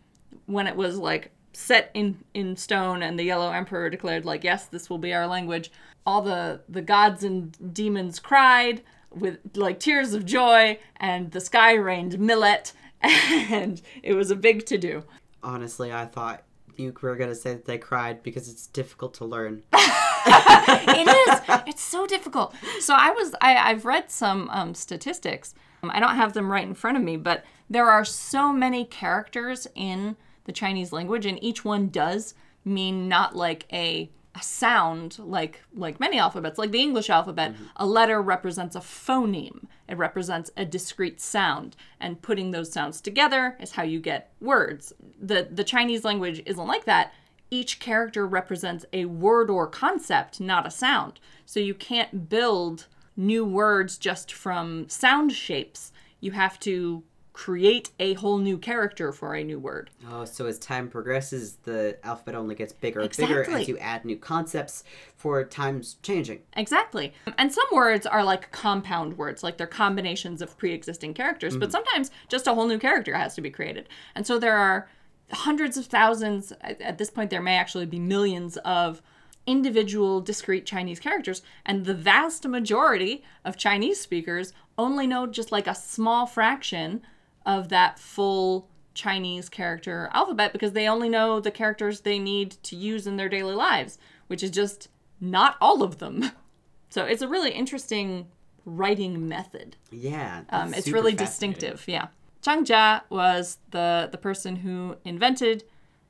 when 0.46 0.66
it 0.66 0.76
was 0.76 0.96
like 0.96 1.30
set 1.52 1.90
in 1.94 2.16
in 2.34 2.56
stone 2.56 3.02
and 3.02 3.18
the 3.18 3.24
yellow 3.24 3.50
emperor 3.50 3.90
declared 3.90 4.24
like 4.24 4.44
yes 4.44 4.66
this 4.66 4.88
will 4.88 4.98
be 4.98 5.12
our 5.12 5.26
language 5.26 5.70
all 6.06 6.22
the 6.22 6.60
the 6.68 6.82
gods 6.82 7.24
and 7.24 7.74
demons 7.74 8.18
cried 8.18 8.82
with 9.10 9.38
like 9.54 9.80
tears 9.80 10.14
of 10.14 10.24
joy 10.24 10.78
and 10.96 11.32
the 11.32 11.40
sky 11.40 11.72
rained 11.72 12.18
millet 12.18 12.72
and 13.02 13.82
it 14.02 14.14
was 14.14 14.30
a 14.30 14.36
big 14.36 14.64
to 14.64 14.78
do 14.78 15.02
Honestly, 15.46 15.92
I 15.92 16.06
thought 16.06 16.42
you 16.76 16.92
were 17.00 17.14
going 17.14 17.30
to 17.30 17.36
say 17.36 17.52
that 17.52 17.66
they 17.66 17.78
cried 17.78 18.20
because 18.24 18.48
it's 18.48 18.66
difficult 18.66 19.14
to 19.14 19.24
learn. 19.24 19.62
it 19.72 21.06
is. 21.08 21.40
It's 21.68 21.82
so 21.82 22.06
difficult. 22.06 22.54
So 22.80 22.94
I 22.94 23.10
was. 23.10 23.34
I, 23.40 23.56
I've 23.56 23.84
read 23.84 24.10
some 24.10 24.50
um, 24.50 24.74
statistics. 24.74 25.54
Um, 25.82 25.90
I 25.92 26.00
don't 26.00 26.16
have 26.16 26.32
them 26.32 26.50
right 26.50 26.66
in 26.66 26.74
front 26.74 26.96
of 26.96 27.02
me, 27.02 27.16
but 27.16 27.44
there 27.70 27.88
are 27.88 28.04
so 28.04 28.52
many 28.52 28.84
characters 28.84 29.68
in 29.76 30.16
the 30.44 30.52
Chinese 30.52 30.92
language, 30.92 31.26
and 31.26 31.42
each 31.42 31.64
one 31.64 31.88
does 31.88 32.34
mean 32.64 33.08
not 33.08 33.36
like 33.36 33.66
a, 33.72 34.10
a 34.25 34.25
sound 34.40 35.18
like 35.18 35.62
like 35.74 36.00
many 36.00 36.18
alphabets. 36.18 36.58
Like 36.58 36.70
the 36.70 36.82
English 36.82 37.10
alphabet, 37.10 37.52
mm-hmm. 37.52 37.64
a 37.76 37.86
letter 37.86 38.20
represents 38.22 38.76
a 38.76 38.80
phoneme. 38.80 39.64
It 39.88 39.96
represents 39.96 40.50
a 40.56 40.64
discrete 40.64 41.20
sound, 41.20 41.76
and 42.00 42.20
putting 42.22 42.50
those 42.50 42.72
sounds 42.72 43.00
together 43.00 43.56
is 43.60 43.72
how 43.72 43.82
you 43.82 44.00
get 44.00 44.32
words. 44.40 44.92
the 45.20 45.48
The 45.50 45.64
Chinese 45.64 46.04
language 46.04 46.42
isn't 46.46 46.66
like 46.66 46.84
that 46.84 47.12
each 47.50 47.78
character 47.78 48.26
represents 48.26 48.84
a 48.92 49.04
word 49.04 49.50
or 49.50 49.66
concept, 49.66 50.40
not 50.40 50.66
a 50.66 50.70
sound. 50.70 51.20
So 51.44 51.60
you 51.60 51.74
can't 51.74 52.28
build 52.28 52.86
new 53.16 53.44
words 53.44 53.98
just 53.98 54.32
from 54.32 54.88
sound 54.88 55.32
shapes. 55.32 55.92
You 56.20 56.32
have 56.32 56.58
to 56.60 57.04
create 57.36 57.90
a 58.00 58.14
whole 58.14 58.38
new 58.38 58.56
character 58.56 59.12
for 59.12 59.34
a 59.34 59.44
new 59.44 59.58
word. 59.58 59.90
Oh, 60.10 60.24
so 60.24 60.46
as 60.46 60.58
time 60.58 60.88
progresses, 60.88 61.56
the 61.64 61.98
alphabet 62.02 62.34
only 62.34 62.54
gets 62.54 62.72
bigger 62.72 63.00
and 63.00 63.14
bigger 63.14 63.44
as 63.50 63.68
you 63.68 63.76
add 63.76 64.06
new 64.06 64.16
concepts 64.16 64.84
for 65.16 65.44
times 65.44 65.96
changing. 66.02 66.40
Exactly. 66.56 67.12
And 67.36 67.52
some 67.52 67.66
words 67.72 68.06
are 68.06 68.24
like 68.24 68.50
compound 68.52 69.18
words, 69.18 69.42
like 69.42 69.58
they're 69.58 69.66
combinations 69.66 70.40
of 70.40 70.56
pre 70.56 70.72
existing 70.72 71.12
characters, 71.12 71.58
but 71.58 71.66
mm-hmm. 71.66 71.72
sometimes 71.72 72.10
just 72.30 72.46
a 72.46 72.54
whole 72.54 72.66
new 72.66 72.78
character 72.78 73.14
has 73.14 73.34
to 73.34 73.42
be 73.42 73.50
created. 73.50 73.86
And 74.14 74.26
so 74.26 74.38
there 74.38 74.56
are 74.56 74.88
hundreds 75.30 75.76
of 75.76 75.84
thousands, 75.84 76.54
at 76.62 76.96
this 76.96 77.10
point, 77.10 77.28
there 77.28 77.42
may 77.42 77.58
actually 77.58 77.84
be 77.84 77.98
millions 77.98 78.56
of 78.64 79.02
individual 79.46 80.22
discrete 80.22 80.64
Chinese 80.64 81.00
characters. 81.00 81.42
And 81.66 81.84
the 81.84 81.92
vast 81.92 82.48
majority 82.48 83.22
of 83.44 83.58
Chinese 83.58 84.00
speakers 84.00 84.54
only 84.78 85.06
know 85.06 85.26
just 85.26 85.52
like 85.52 85.66
a 85.66 85.74
small 85.74 86.24
fraction 86.24 87.02
of 87.46 87.70
that 87.70 87.98
full 87.98 88.68
Chinese 88.92 89.48
character 89.48 90.10
alphabet 90.12 90.52
because 90.52 90.72
they 90.72 90.88
only 90.88 91.08
know 91.08 91.38
the 91.40 91.50
characters 91.50 92.00
they 92.00 92.18
need 92.18 92.50
to 92.64 92.76
use 92.76 93.06
in 93.06 93.16
their 93.16 93.28
daily 93.28 93.54
lives, 93.54 93.98
which 94.26 94.42
is 94.42 94.50
just 94.50 94.88
not 95.20 95.56
all 95.60 95.82
of 95.82 95.98
them. 95.98 96.32
So 96.88 97.04
it's 97.04 97.20
a 97.20 97.28
really 97.28 97.50
interesting 97.50 98.28
writing 98.64 99.28
method. 99.28 99.76
Yeah. 99.90 100.44
Um, 100.48 100.72
it's 100.72 100.88
really 100.88 101.14
distinctive. 101.14 101.84
Yeah. 101.86 102.06
Zhang 102.42 102.64
Jia 102.64 103.02
was 103.10 103.58
the 103.72 104.08
the 104.10 104.16
person 104.16 104.56
who 104.56 104.96
invented 105.04 105.64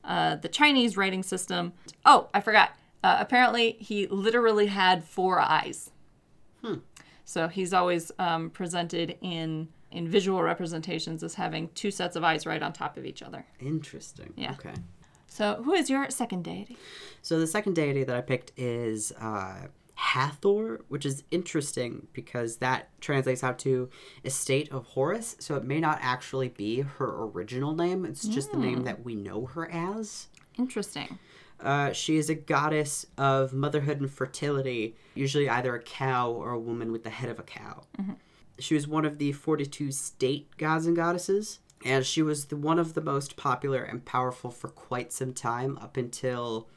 uh, 0.05 0.37
the 0.37 0.49
Chinese 0.49 0.97
writing 0.97 1.23
system. 1.23 1.73
Oh, 2.05 2.28
I 2.33 2.40
forgot. 2.40 2.76
Uh, 3.02 3.16
apparently, 3.19 3.73
he 3.81 4.07
literally 4.07 4.66
had 4.66 5.02
four 5.02 5.40
eyes. 5.40 5.90
Hmm. 6.62 6.76
So 7.25 7.49
he's 7.49 7.73
always 7.73 8.12
um, 8.19 8.50
presented 8.50 9.16
in 9.21 9.69
in 9.90 10.09
visual 10.09 10.43
representations 10.43 11.23
as 11.23 11.35
having 11.35 11.69
two 11.75 11.90
sets 11.90 12.16
of 12.16 12.25
eyes 12.25 12.47
right 12.47 12.62
on 12.62 12.73
top 12.73 12.97
of 12.97 13.05
each 13.05 13.23
other. 13.23 13.47
Interesting. 13.61 14.33
Yeah. 14.37 14.52
Okay. 14.52 14.75
So 15.28 15.62
who 15.64 15.73
is 15.75 15.90
your 15.90 16.09
second 16.11 16.45
deity? 16.45 16.76
So 17.23 17.38
the 17.38 17.47
second 17.47 17.75
deity 17.75 18.05
that 18.05 18.16
I 18.16 18.21
picked 18.21 18.52
is 18.57 19.12
uh, 19.21 19.66
Hathor, 19.95 20.81
which 20.88 21.05
is 21.05 21.25
interesting 21.31 22.07
because 22.12 22.57
that 22.59 22.88
translates 23.00 23.43
out 23.43 23.59
to 23.61 23.88
estate 24.25 24.71
of 24.71 24.85
Horus. 24.85 25.37
So 25.38 25.57
it 25.57 25.64
may 25.64 25.81
not 25.81 25.99
actually 26.00 26.49
be 26.49 26.81
her 26.81 27.25
original 27.25 27.75
name. 27.75 28.05
It's 28.05 28.26
just 28.26 28.52
the 28.52 28.59
name 28.59 28.85
that 28.85 29.05
we 29.05 29.14
know 29.14 29.47
her 29.47 29.71
as. 29.71 30.28
Interesting. 30.59 31.19
Uh, 31.61 31.93
she 31.93 32.16
is 32.16 32.28
a 32.28 32.35
goddess 32.35 33.07
of 33.16 33.55
motherhood 33.55 34.00
and 34.00 34.11
fertility, 34.11 34.95
usually 35.14 35.49
either 35.49 35.75
a 35.75 35.81
cow 35.83 36.31
or 36.31 36.50
a 36.50 36.59
woman 36.59 36.93
with 36.93 37.02
the 37.02 37.11
head 37.11 37.31
of 37.31 37.38
a 37.38 37.43
cow. 37.43 37.83
She 38.58 38.75
was 38.75 38.88
one 38.88 39.04
of 39.04 39.18
the 39.18 39.32
42 39.32 39.92
state 39.92 40.56
gods 40.56 40.86
and 40.86 40.96
goddesses, 40.96 41.58
and 41.84 42.04
she 42.04 42.22
was 42.22 42.46
the, 42.46 42.56
one 42.56 42.78
of 42.78 42.94
the 42.94 43.00
most 43.00 43.36
popular 43.36 43.82
and 43.82 44.04
powerful 44.04 44.50
for 44.50 44.68
quite 44.68 45.12
some 45.12 45.32
time 45.32 45.78
up 45.78 45.96
until 45.96 46.68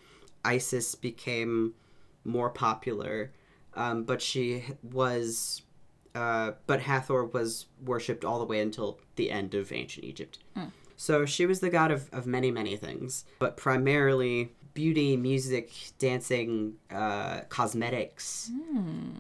Isis 0.44 0.96
became 0.96 1.74
more 2.24 2.50
popular. 2.50 3.32
Um, 3.76 4.04
but 4.04 4.22
she 4.22 4.66
was, 4.84 5.62
uh, 6.16 6.52
but 6.68 6.82
Hathor 6.82 7.24
was 7.24 7.68
worshipped 7.84 8.26
all 8.26 8.40
the 8.40 8.46
way 8.46 8.60
until 8.60 9.00
the 9.16 9.32
end 9.32 9.54
of 9.54 9.72
ancient 9.72 10.06
Egypt. 10.06 10.40
So 10.98 11.26
she 11.26 11.46
was 11.46 11.62
the 11.62 11.70
god 11.70 11.92
of, 11.92 12.10
of 12.12 12.28
many, 12.28 12.52
many 12.52 12.76
things, 12.76 13.24
but 13.40 13.56
primarily 13.56 14.52
beauty, 14.74 15.16
music, 15.16 15.72
dancing, 15.98 16.74
uh, 16.92 17.42
cosmetics, 17.48 18.52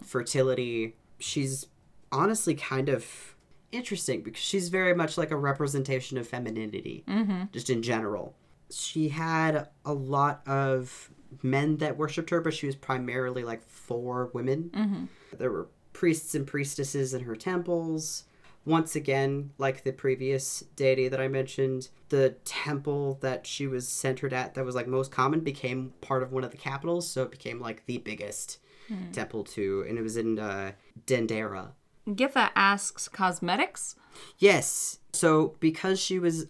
fertility. 0.03 0.95
She's 1.19 1.67
honestly 2.11 2.55
kind 2.55 2.89
of 2.89 3.35
interesting 3.71 4.21
because 4.21 4.41
she's 4.41 4.69
very 4.69 4.93
much 4.93 5.17
like 5.17 5.31
a 5.31 5.35
representation 5.35 6.17
of 6.17 6.27
femininity, 6.27 7.03
mm-hmm. 7.07 7.43
just 7.51 7.69
in 7.69 7.81
general. 7.81 8.35
She 8.71 9.09
had 9.09 9.69
a 9.85 9.93
lot 9.93 10.41
of 10.47 11.11
men 11.43 11.77
that 11.77 11.97
worshipped 11.97 12.29
her, 12.29 12.41
but 12.41 12.53
she 12.53 12.65
was 12.65 12.75
primarily 12.75 13.43
like 13.43 13.63
for 13.63 14.29
women. 14.33 14.71
Mm-hmm. 14.73 15.05
There 15.37 15.51
were 15.51 15.67
priests 15.93 16.35
and 16.35 16.45
priestesses 16.45 17.13
in 17.13 17.21
her 17.23 17.35
temples. 17.35 18.23
Once 18.65 18.95
again, 18.95 19.51
like 19.57 19.83
the 19.83 19.91
previous 19.91 20.61
deity 20.75 21.07
that 21.07 21.21
I 21.21 21.27
mentioned, 21.27 21.89
the 22.09 22.31
temple 22.45 23.17
that 23.21 23.47
she 23.47 23.67
was 23.67 23.87
centered 23.87 24.33
at 24.33 24.53
that 24.53 24.65
was 24.65 24.75
like 24.75 24.87
most 24.87 25.11
common 25.11 25.39
became 25.39 25.93
part 26.01 26.23
of 26.23 26.31
one 26.31 26.43
of 26.43 26.51
the 26.51 26.57
capitals, 26.57 27.09
so 27.09 27.23
it 27.23 27.31
became 27.31 27.59
like 27.59 27.85
the 27.85 27.97
biggest 27.99 28.59
mm-hmm. 28.89 29.11
temple 29.11 29.43
too, 29.43 29.85
and 29.87 29.97
it 29.97 30.01
was 30.01 30.17
in 30.17 30.37
uh, 30.37 30.73
Dendera. 31.07 31.71
Githa 32.07 32.49
asks 32.55 33.07
cosmetics. 33.07 33.95
Yes. 34.37 34.99
So 35.13 35.55
because 35.59 35.99
she 35.99 36.19
was 36.19 36.47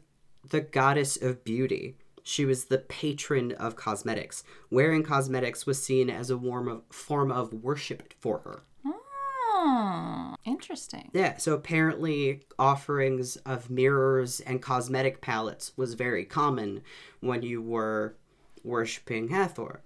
the 0.50 0.62
goddess 0.62 1.18
of 1.22 1.44
beauty, 1.44 1.96
she 2.24 2.46
was 2.46 2.66
the 2.66 2.78
patron 2.78 3.54
of 3.54 3.76
cosmetics. 3.76 4.44
Wearing 4.70 5.04
cosmetics 5.04 5.66
was 5.66 5.82
seen 5.82 6.10
as 6.10 6.30
a 6.30 6.38
warm 6.38 6.68
of, 6.68 6.84
form 6.90 7.32
of 7.32 7.54
worship 7.54 8.14
for 8.20 8.40
her. 8.40 8.64
Oh, 8.86 10.36
interesting. 10.46 11.10
Yeah, 11.14 11.38
so 11.38 11.54
apparently 11.54 12.42
offerings 12.58 13.36
of 13.38 13.70
mirrors 13.70 14.40
and 14.42 14.62
cosmetic 14.62 15.22
palettes 15.22 15.74
was 15.76 15.96
very 15.96 16.24
common 16.24 16.82
when 17.20 17.42
you 17.44 17.62
were 17.62 18.16
worshiping 18.64 19.30
Hathor. 19.30 19.82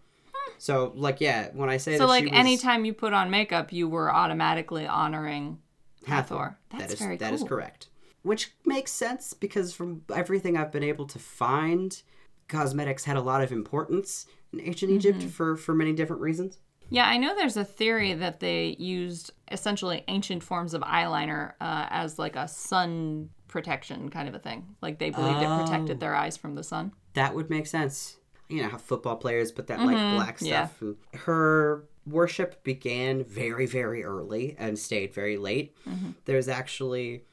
So, 0.64 0.94
like, 0.96 1.20
yeah, 1.20 1.50
when 1.52 1.70
I 1.70 1.76
say 1.76 1.98
So, 1.98 2.04
that 2.04 2.08
like, 2.08 2.24
she 2.24 2.30
was 2.30 2.40
anytime 2.40 2.86
you 2.86 2.94
put 2.94 3.12
on 3.12 3.30
makeup, 3.30 3.74
you 3.74 3.90
were 3.90 4.10
automatically 4.10 4.88
honoring 4.88 5.60
Hathor. 6.08 6.58
That's 6.70 6.84
that 6.86 6.94
is 6.94 7.00
very 7.00 7.18
that 7.18 7.34
is 7.34 7.42
cool. 7.42 7.50
correct. 7.50 7.90
Which 8.22 8.54
makes 8.66 8.94
sense 8.94 9.34
because 9.34 9.74
from 9.74 10.04
everything 10.16 10.56
I've 10.56 10.72
been 10.72 10.82
able 10.84 11.06
to 11.08 11.20
find, 11.20 12.02
cosmetics 12.48 13.04
had 13.04 13.18
a 13.18 13.22
lot 13.22 13.44
of 13.44 13.52
importance 13.52 14.26
in 14.54 14.62
ancient 14.62 14.90
Egypt 14.94 15.20
Mm-hmm. 15.20 15.28
for 15.28 15.58
for 15.58 15.74
many 15.76 15.92
different 15.92 16.22
reasons. 16.22 16.60
Yeah, 16.90 17.08
I 17.10 17.18
know 17.18 17.36
there's 17.36 17.58
a 17.58 17.66
theory 17.66 18.14
that 18.14 18.40
they 18.40 18.78
used 18.80 19.32
essentially 19.52 20.06
ancient 20.08 20.44
forms 20.44 20.74
of 20.74 20.82
eyeliner 20.84 21.56
uh, 21.60 21.88
as 21.90 22.18
like 22.18 22.38
a 22.38 22.48
sun 22.48 23.32
protection 23.50 24.08
kind 24.10 24.30
of 24.30 24.34
a 24.36 24.40
thing. 24.40 24.76
Like 24.82 24.98
they 25.00 25.10
believed 25.10 25.42
it 25.42 25.50
Oh. 25.50 25.58
protected 25.58 26.00
their 26.00 26.16
eyes 26.16 26.38
from 26.38 26.56
the 26.56 26.64
sun. 26.64 26.94
That 27.16 27.36
would 27.36 27.50
make 27.50 27.68
sense. 27.68 28.16
You 28.50 28.62
know 28.62 28.70
how 28.70 28.78
football 28.78 29.16
players 29.16 29.52
put 29.52 29.68
that 29.68 29.80
like 29.80 29.96
black 30.16 30.36
Mm-hmm. 30.38 30.46
yeah. 30.46 30.66
stuff. 30.68 30.82
And 30.82 30.96
her 31.22 31.86
worship 32.06 32.64
began 32.64 33.24
very 33.24 33.66
very 33.66 34.04
early 34.04 34.56
and 34.60 34.78
stayed 34.78 35.14
very 35.14 35.38
late. 35.38 35.76
Mm-hmm. 35.88 36.12
There's 36.26 36.48
actually 36.48 37.24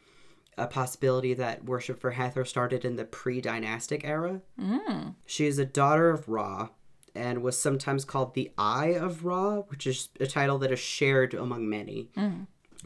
a 0.58 0.66
possibility 0.66 1.34
that 1.34 1.64
worship 1.64 2.00
for 2.00 2.10
Hathor 2.10 2.44
started 2.44 2.84
in 2.84 2.96
the 2.96 3.04
pre-dynastic 3.04 4.04
era. 4.04 4.42
Mm. 4.60 5.14
She 5.24 5.46
is 5.46 5.58
a 5.58 5.64
daughter 5.64 6.10
of 6.10 6.28
Ra 6.28 6.68
and 7.14 7.42
was 7.42 7.58
sometimes 7.58 8.04
called 8.04 8.34
the 8.34 8.50
Eye 8.58 8.94
of 8.94 9.24
Ra, 9.24 9.60
which 9.68 9.86
is 9.86 10.10
a 10.20 10.26
title 10.26 10.58
that 10.58 10.70
is 10.70 10.78
shared 10.78 11.32
among 11.34 11.68
many. 11.68 12.10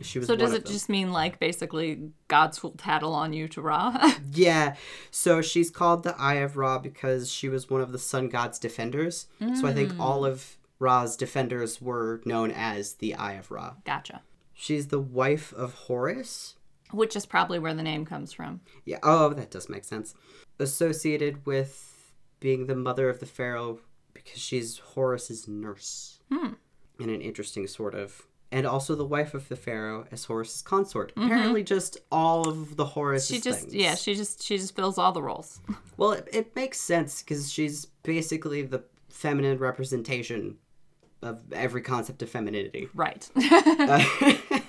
She 0.02 0.18
was 0.18 0.26
Mm. 0.26 0.32
So 0.32 0.36
does 0.36 0.52
it 0.52 0.64
them. 0.64 0.72
just 0.72 0.88
mean 0.88 1.12
like 1.12 1.38
basically 1.38 2.10
God's 2.28 2.62
will 2.62 2.72
tattle 2.72 3.12
on 3.14 3.32
you 3.32 3.46
to 3.48 3.62
Ra? 3.62 4.12
Yeah. 4.32 4.74
So 5.10 5.40
she's 5.40 5.70
called 5.70 6.02
the 6.02 6.16
Eye 6.20 6.34
of 6.34 6.56
Ra 6.56 6.78
because 6.78 7.30
she 7.30 7.48
was 7.48 7.70
one 7.70 7.80
of 7.80 7.92
the 7.92 7.98
sun 7.98 8.28
god's 8.28 8.58
defenders. 8.58 9.26
So 9.38 9.66
I 9.68 9.72
think 9.72 9.92
Mm. 9.92 10.00
all 10.00 10.24
of 10.24 10.56
Ra's 10.80 11.16
defenders 11.16 11.80
were 11.80 12.20
known 12.24 12.50
as 12.50 12.94
the 12.94 13.14
Eye 13.14 13.34
of 13.34 13.50
Ra. 13.50 13.74
gotcha. 13.84 14.22
She's 14.52 14.88
the 14.88 15.00
wife 15.00 15.52
of 15.54 15.74
Horus. 15.74 16.56
Which 16.90 17.16
is 17.16 17.26
probably 17.26 17.58
where 17.58 17.74
the 17.74 17.82
name 17.82 18.04
comes 18.04 18.32
from. 18.32 18.60
Yeah. 18.84 18.98
Oh, 19.02 19.30
that 19.34 19.50
does 19.50 19.68
make 19.68 19.84
sense. 19.84 20.14
Associated 20.58 21.44
with 21.46 22.12
being 22.40 22.66
the 22.66 22.74
mother 22.76 23.08
of 23.08 23.20
the 23.20 23.26
pharaoh 23.26 23.80
because 24.12 24.40
she's 24.40 24.78
Horus's 24.78 25.46
nurse. 25.46 26.18
Hmm. 26.32 26.54
In 26.98 27.10
an 27.10 27.20
interesting 27.20 27.66
sort 27.66 27.94
of. 27.94 28.22
And 28.54 28.66
also 28.66 28.94
the 28.94 29.04
wife 29.04 29.34
of 29.34 29.48
the 29.48 29.56
pharaoh 29.56 30.06
as 30.12 30.26
Horus's 30.26 30.62
consort. 30.62 31.12
Apparently, 31.16 31.64
just 31.64 31.98
all 32.12 32.48
of 32.48 32.76
the 32.76 32.84
Horus 32.84 33.24
Mm-hmm. 33.26 33.34
She 33.34 33.40
just 33.40 33.60
things. 33.62 33.74
yeah, 33.74 33.94
she 33.96 34.14
just 34.14 34.42
she 34.42 34.56
just 34.58 34.76
fills 34.76 34.96
all 34.96 35.12
the 35.12 35.22
roles. 35.22 35.60
Well, 35.96 36.12
it, 36.12 36.28
it 36.32 36.56
makes 36.56 36.80
sense 36.80 37.22
because 37.22 37.52
she's 37.52 37.86
basically 38.02 38.62
the 38.62 38.84
feminine 39.08 39.58
representation 39.58 40.56
of 41.22 41.40
every 41.52 41.82
concept 41.82 42.22
of 42.22 42.28
femininity. 42.30 42.88
right. 42.94 43.28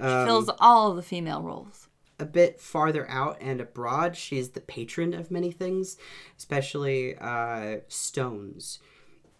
Uh, 0.00 0.20
um, 0.20 0.26
fills 0.26 0.50
all 0.60 0.94
the 0.94 1.02
female 1.02 1.42
roles. 1.42 1.88
a 2.20 2.24
bit 2.24 2.60
farther 2.60 3.04
out 3.10 3.36
and 3.40 3.60
abroad, 3.60 4.16
she's 4.16 4.50
the 4.50 4.60
patron 4.60 5.12
of 5.12 5.30
many 5.30 5.50
things, 5.50 5.96
especially 6.36 7.16
uh, 7.18 7.78
stones. 7.88 8.78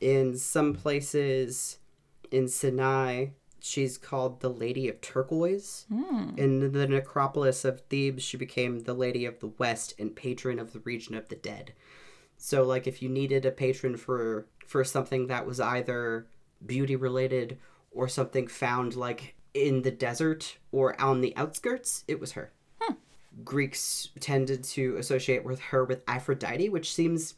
In 0.01 0.37
some 0.37 0.75
places 0.75 1.79
in 2.33 2.49
Sinai, 2.49 3.27
she's 3.61 3.99
called 3.99 4.41
the 4.41 4.51
Lady 4.51 4.89
of 4.89 5.01
Turquoise. 5.01 5.87
Hmm. 5.93 6.31
In 6.37 6.73
the 6.73 6.87
necropolis 6.87 7.65
of 7.65 7.81
Thebes, 7.83 8.23
she 8.23 8.37
became 8.37 8.81
the 8.81 8.95
Lady 8.95 9.25
of 9.25 9.41
the 9.41 9.53
West 9.59 9.95
and 9.99 10.15
patron 10.15 10.59
of 10.59 10.73
the 10.73 10.81
region 10.81 11.15
of 11.15 11.29
the 11.29 11.37
dead. 11.37 11.73
So, 12.37 12.63
like, 12.63 12.87
if 12.87 13.03
you 13.03 13.09
needed 13.09 13.45
a 13.45 13.51
patron 13.51 13.97
for 13.97 14.47
for 14.67 14.85
something 14.85 15.27
that 15.27 15.47
was 15.47 15.61
either 15.61 16.27
beauty 16.65 16.95
related 16.95 17.59
or 17.91 18.07
something 18.07 18.47
found 18.47 18.95
like 18.95 19.35
in 19.55 19.83
the 19.83 19.91
desert 19.91 20.59
or 20.73 21.01
on 21.01 21.21
the 21.21 21.35
outskirts, 21.37 22.05
it 22.07 22.21
was 22.21 22.33
her. 22.33 22.53
Hmm. 22.81 22.95
Greeks 23.45 24.11
tended 24.21 24.63
to 24.65 24.97
associate 24.97 25.45
with 25.45 25.61
her 25.61 25.85
with 25.85 26.05
Aphrodite, 26.07 26.69
which 26.69 26.93
seems 26.93 27.35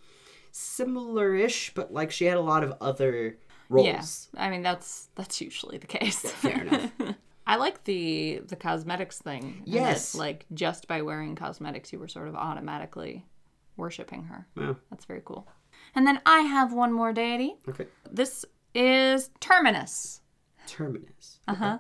similar-ish, 0.53 1.73
but 1.75 1.93
like 1.93 2.11
she 2.11 2.25
had 2.25 2.37
a 2.37 2.43
lot 2.43 2.65
of 2.65 2.75
other 2.81 3.39
roles. 3.71 4.29
Yeah. 4.35 4.45
I 4.45 4.51
mean 4.51 4.63
that's 4.63 5.09
that's 5.15 5.41
usually 5.41 5.79
the 5.79 5.87
case. 5.87 6.21
Fair 6.21 6.61
enough. 6.63 6.91
I 7.47 7.57
like 7.57 7.83
the 7.85 8.43
the 8.47 8.57
cosmetics 8.57 9.19
thing. 9.19 9.63
and 9.65 9.75
that, 9.75 9.81
Yes. 9.81 10.15
like 10.15 10.45
just 10.53 10.87
by 10.87 11.01
wearing 11.03 11.35
cosmetics, 11.37 11.93
you 11.93 11.99
were 11.99 12.09
sort 12.09 12.29
of 12.29 12.35
automatically 12.35 13.25
worshiping 13.77 14.25
her. 14.25 14.47
Yeah. 14.57 14.75
That's 14.91 15.07
very 15.07 15.23
cool. 15.25 15.49
And 15.95 16.07
then 16.07 16.21
I 16.27 16.41
have 16.41 16.73
one 16.73 16.93
more 16.93 17.13
deity. 17.13 17.55
Okay. 17.69 17.87
This 18.11 18.45
is 18.75 19.31
Terminus. 19.41 20.21
Terminus. 20.67 21.41
Uh 21.49 21.55
huh. 21.55 21.79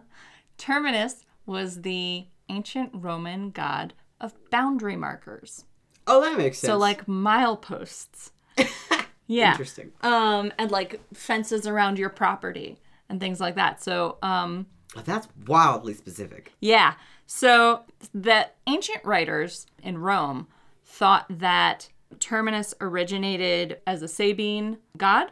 Terminus 0.56 1.24
was 1.46 1.82
the 1.82 2.26
ancient 2.48 2.90
Roman 2.94 3.50
god 3.50 3.94
of 4.20 4.34
boundary 4.50 4.96
markers. 4.96 5.64
Oh, 6.06 6.20
that 6.22 6.36
makes 6.38 6.58
sense. 6.58 6.68
So 6.68 6.76
like 6.78 7.06
mileposts. 7.06 8.30
yeah. 9.30 9.52
interesting. 9.52 9.92
Um, 10.02 10.52
and 10.58 10.70
like 10.70 11.00
fences 11.14 11.66
around 11.66 11.98
your 11.98 12.10
property 12.10 12.78
and 13.08 13.20
things 13.20 13.40
like 13.40 13.54
that. 13.54 13.82
So 13.82 14.18
um, 14.22 14.66
Oh, 14.96 15.02
that's 15.04 15.28
wildly 15.46 15.94
specific. 15.94 16.52
Yeah. 16.60 16.94
So 17.26 17.82
the 18.12 18.48
ancient 18.66 19.04
writers 19.04 19.66
in 19.82 19.98
Rome 19.98 20.48
thought 20.84 21.26
that 21.30 21.88
Terminus 22.18 22.74
originated 22.80 23.80
as 23.86 24.02
a 24.02 24.08
Sabine 24.08 24.78
god. 24.96 25.30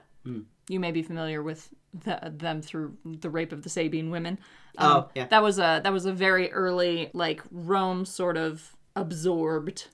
You 0.69 0.79
may 0.81 0.93
be 0.93 1.03
familiar 1.03 1.43
with 1.43 1.71
the, 2.05 2.21
them 2.37 2.61
through 2.61 2.99
the 3.05 3.31
rape 3.31 3.51
of 3.51 3.63
the 3.63 3.71
Sabine 3.71 4.11
women. 4.11 4.39
Um, 4.77 4.91
Oh, 4.91 5.09
yeah. 5.15 5.27
That 5.27 5.43
was 5.43 5.59
a 5.59 5.81
that 5.83 5.93
was 5.93 6.05
a 6.07 6.13
very 6.13 6.53
early 6.53 7.11
like 7.15 7.43
Rome 7.51 8.05
sort 8.05 8.37
of 8.37 8.77
absorbed. 8.95 9.89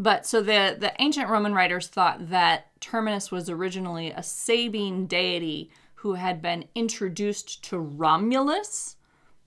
But 0.00 0.24
so 0.24 0.40
the 0.40 0.74
the 0.78 0.94
ancient 0.98 1.28
Roman 1.28 1.54
writers 1.54 1.86
thought 1.86 2.30
that 2.30 2.68
Terminus 2.80 3.30
was 3.30 3.50
originally 3.50 4.10
a 4.10 4.22
Sabine 4.22 5.06
deity 5.06 5.70
who 5.96 6.14
had 6.14 6.40
been 6.40 6.64
introduced 6.74 7.62
to 7.64 7.78
Romulus 7.78 8.96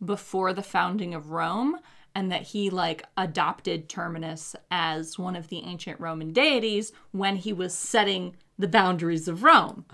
before 0.05 0.53
the 0.53 0.61
founding 0.61 1.15
of 1.15 1.31
Rome 1.31 1.79
and 2.13 2.31
that 2.31 2.43
he 2.43 2.69
like 2.69 3.03
adopted 3.17 3.89
Terminus 3.89 4.55
as 4.69 5.17
one 5.17 5.35
of 5.35 5.47
the 5.47 5.63
ancient 5.63 5.99
Roman 5.99 6.31
deities 6.31 6.91
when 7.11 7.37
he 7.37 7.51
was 7.51 7.73
setting 7.73 8.35
the 8.59 8.67
boundaries 8.67 9.27
of 9.27 9.43
Rome. 9.43 9.85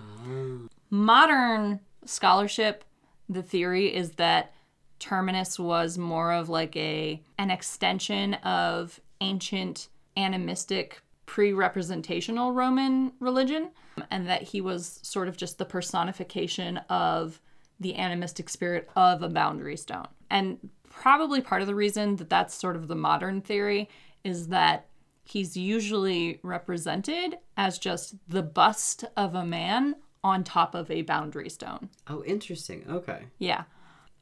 Modern 0.90 1.80
scholarship, 2.04 2.84
the 3.30 3.42
theory 3.42 3.94
is 3.94 4.10
that 4.16 4.52
Terminus 4.98 5.58
was 5.58 5.96
more 5.96 6.32
of 6.32 6.50
like 6.50 6.76
a 6.76 7.22
an 7.38 7.50
extension 7.50 8.34
of 8.34 9.00
ancient 9.22 9.88
animistic 10.22 11.02
pre-representational 11.26 12.52
Roman 12.52 13.12
religion 13.20 13.70
and 14.10 14.26
that 14.28 14.42
he 14.42 14.60
was 14.60 14.98
sort 15.02 15.28
of 15.28 15.36
just 15.36 15.58
the 15.58 15.64
personification 15.64 16.78
of 16.88 17.40
the 17.78 17.96
animistic 17.96 18.48
spirit 18.48 18.88
of 18.96 19.22
a 19.22 19.28
boundary 19.28 19.76
stone. 19.76 20.08
And 20.28 20.70
probably 20.88 21.40
part 21.40 21.62
of 21.62 21.68
the 21.68 21.74
reason 21.74 22.16
that 22.16 22.28
that's 22.28 22.54
sort 22.54 22.76
of 22.76 22.88
the 22.88 22.96
modern 22.96 23.40
theory 23.40 23.88
is 24.24 24.48
that 24.48 24.88
he's 25.24 25.56
usually 25.56 26.40
represented 26.42 27.38
as 27.56 27.78
just 27.78 28.16
the 28.28 28.42
bust 28.42 29.04
of 29.16 29.34
a 29.34 29.44
man 29.44 29.94
on 30.22 30.44
top 30.44 30.74
of 30.74 30.90
a 30.90 31.02
boundary 31.02 31.48
stone. 31.48 31.88
Oh, 32.08 32.22
interesting. 32.24 32.84
Okay. 32.90 33.22
Yeah. 33.38 33.64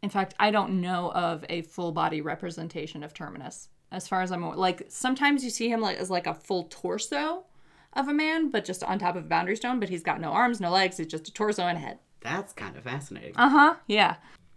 In 0.02 0.10
fact, 0.10 0.34
I 0.38 0.50
don't 0.50 0.80
know 0.80 1.10
of 1.12 1.44
a 1.48 1.62
full 1.62 1.92
body 1.92 2.20
representation 2.20 3.02
of 3.02 3.14
Terminus. 3.14 3.68
As 3.90 4.06
far 4.06 4.22
as 4.22 4.30
I'm 4.30 4.42
aware, 4.42 4.56
like 4.56 4.84
sometimes 4.88 5.42
you 5.44 5.50
see 5.50 5.68
him 5.70 5.80
like 5.80 5.96
as 5.96 6.10
like 6.10 6.26
a 6.26 6.34
full 6.34 6.64
torso 6.64 7.44
of 7.94 8.08
a 8.08 8.14
man, 8.14 8.50
but 8.50 8.64
just 8.64 8.84
on 8.84 8.98
top 8.98 9.16
of 9.16 9.24
a 9.24 9.28
boundary 9.28 9.56
stone. 9.56 9.80
But 9.80 9.88
he's 9.88 10.02
got 10.02 10.20
no 10.20 10.30
arms, 10.30 10.60
no 10.60 10.70
legs. 10.70 10.98
He's 10.98 11.06
just 11.06 11.28
a 11.28 11.32
torso 11.32 11.62
and 11.62 11.78
a 11.78 11.80
head. 11.80 11.98
That's 12.20 12.52
kind 12.52 12.76
of 12.76 12.84
fascinating. 12.84 13.34
Uh 13.36 13.48
huh. 13.48 13.74
Yeah. 13.86 14.16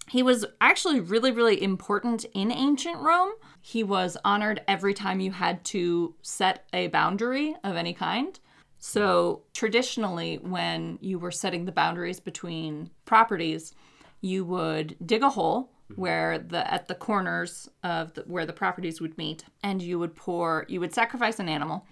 He 0.10 0.24
was 0.24 0.46
actually 0.60 1.00
really, 1.00 1.32
really 1.32 1.62
important 1.62 2.26
in 2.34 2.52
ancient 2.52 2.98
Rome. 2.98 3.32
He 3.62 3.84
was 3.84 4.18
honored 4.26 4.62
every 4.68 4.94
time 4.94 5.20
you 5.20 5.32
had 5.32 5.64
to 5.66 6.16
set 6.22 6.66
a 6.74 6.88
boundary 6.88 7.56
of 7.64 7.76
any 7.76 7.94
kind. 7.94 8.38
So, 8.80 9.44
traditionally, 9.54 10.38
when 10.38 10.98
you 11.02 11.20
were 11.20 11.32
setting 11.32 11.66
the 11.66 11.72
boundaries 11.72 12.20
between 12.20 12.90
properties, 13.06 13.74
you 14.22 14.44
would 14.44 14.98
dig 15.06 15.22
a 15.22 15.30
hole 15.30 15.72
where 15.96 16.38
the 16.38 16.72
at 16.72 16.88
the 16.88 16.96
corners 16.96 17.70
of 17.84 18.14
the, 18.14 18.22
where 18.22 18.46
the 18.46 18.54
properties 18.54 19.02
would 19.02 19.18
meet 19.18 19.46
and 19.64 19.82
you 19.82 20.00
would 20.00 20.16
pour 20.16 20.66
you 20.68 20.80
would 20.80 20.94
sacrifice 20.94 21.40
an 21.40 21.50
animal 21.50 21.86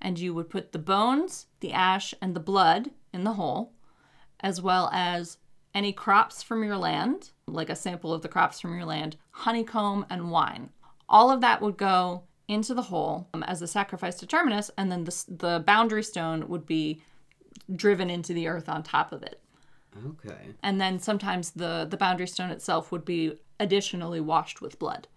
and 0.00 0.18
you 0.18 0.34
would 0.34 0.50
put 0.50 0.72
the 0.72 0.78
bones, 0.78 1.46
the 1.60 1.72
ash 1.72 2.14
and 2.20 2.34
the 2.34 2.40
blood 2.40 2.90
in 3.12 3.24
the 3.24 3.34
hole 3.34 3.72
as 4.40 4.60
well 4.60 4.90
as 4.92 5.38
any 5.74 5.92
crops 5.92 6.42
from 6.42 6.64
your 6.64 6.76
land, 6.76 7.30
like 7.46 7.70
a 7.70 7.76
sample 7.76 8.12
of 8.12 8.22
the 8.22 8.28
crops 8.28 8.60
from 8.60 8.74
your 8.74 8.86
land, 8.86 9.16
honeycomb, 9.30 10.06
and 10.08 10.30
wine. 10.30 10.70
All 11.08 11.30
of 11.30 11.40
that 11.42 11.60
would 11.60 11.76
go 11.76 12.22
into 12.48 12.74
the 12.74 12.82
hole 12.82 13.28
um, 13.34 13.42
as 13.42 13.60
a 13.60 13.66
sacrifice 13.66 14.16
to 14.16 14.26
Terminus, 14.26 14.70
and 14.78 14.90
then 14.90 15.04
the, 15.04 15.24
the 15.28 15.64
boundary 15.66 16.02
stone 16.02 16.48
would 16.48 16.66
be 16.66 17.02
driven 17.74 18.08
into 18.08 18.32
the 18.32 18.48
earth 18.48 18.68
on 18.68 18.82
top 18.82 19.12
of 19.12 19.22
it. 19.22 19.40
Okay. 20.06 20.54
And 20.62 20.80
then 20.80 20.98
sometimes 20.98 21.52
the, 21.52 21.86
the 21.88 21.96
boundary 21.96 22.26
stone 22.26 22.50
itself 22.50 22.92
would 22.92 23.04
be 23.04 23.38
additionally 23.58 24.20
washed 24.20 24.60
with 24.60 24.78
blood. 24.78 25.08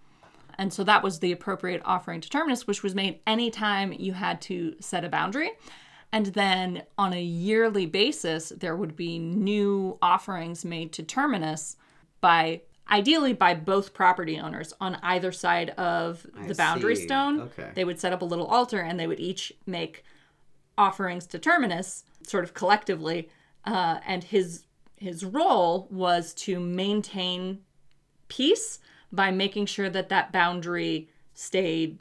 And 0.58 0.74
so 0.74 0.84
that 0.84 1.04
was 1.04 1.20
the 1.20 1.32
appropriate 1.32 1.82
offering 1.86 2.20
to 2.22 2.30
Terminus, 2.30 2.68
which 2.68 2.84
was 2.84 2.94
made 2.94 3.20
anytime 3.26 3.94
you 3.94 4.14
had 4.14 4.42
to 4.42 4.76
set 4.80 5.06
a 5.06 5.10
boundary. 5.10 5.52
And 6.12 6.28
then 6.28 6.84
on 6.98 7.14
a 7.14 7.22
yearly 7.22 7.86
basis, 7.86 8.50
there 8.50 8.76
would 8.76 8.96
be 8.96 9.20
new 9.20 9.98
offerings 10.02 10.66
made 10.66 10.92
to 10.94 11.04
Terminus 11.04 11.78
by 12.20 12.62
ideally 12.92 13.34
by 13.34 13.54
both 13.54 13.94
property 13.94 14.40
owners 14.40 14.74
on 14.82 14.98
either 15.04 15.32
side 15.32 15.70
of 15.72 16.26
the 16.48 16.56
boundary 16.56 16.96
see. 16.96 17.04
stone. 17.04 17.42
Okay. 17.42 17.70
They 17.76 17.86
would 17.86 18.00
set 18.00 18.12
up 18.12 18.22
a 18.22 18.26
little 18.26 18.48
altar 18.48 18.80
and 18.80 19.00
they 19.00 19.08
would 19.08 19.20
each 19.20 19.54
make 19.66 20.04
offerings 20.78 21.28
to 21.28 21.40
Terminus, 21.40 22.04
sort 22.24 22.44
of 22.44 22.54
collectively, 22.54 23.30
uh, 23.66 24.00
and 24.06 24.24
his 24.24 24.64
his 25.00 25.26
role 25.26 25.88
was 25.90 26.34
to 26.34 26.60
maintain 26.60 27.60
peace 28.28 28.80
by 29.12 29.32
making 29.32 29.66
sure 29.66 29.90
that 29.90 30.10
that 30.10 30.32
boundary 30.32 31.10
stayed 31.34 31.98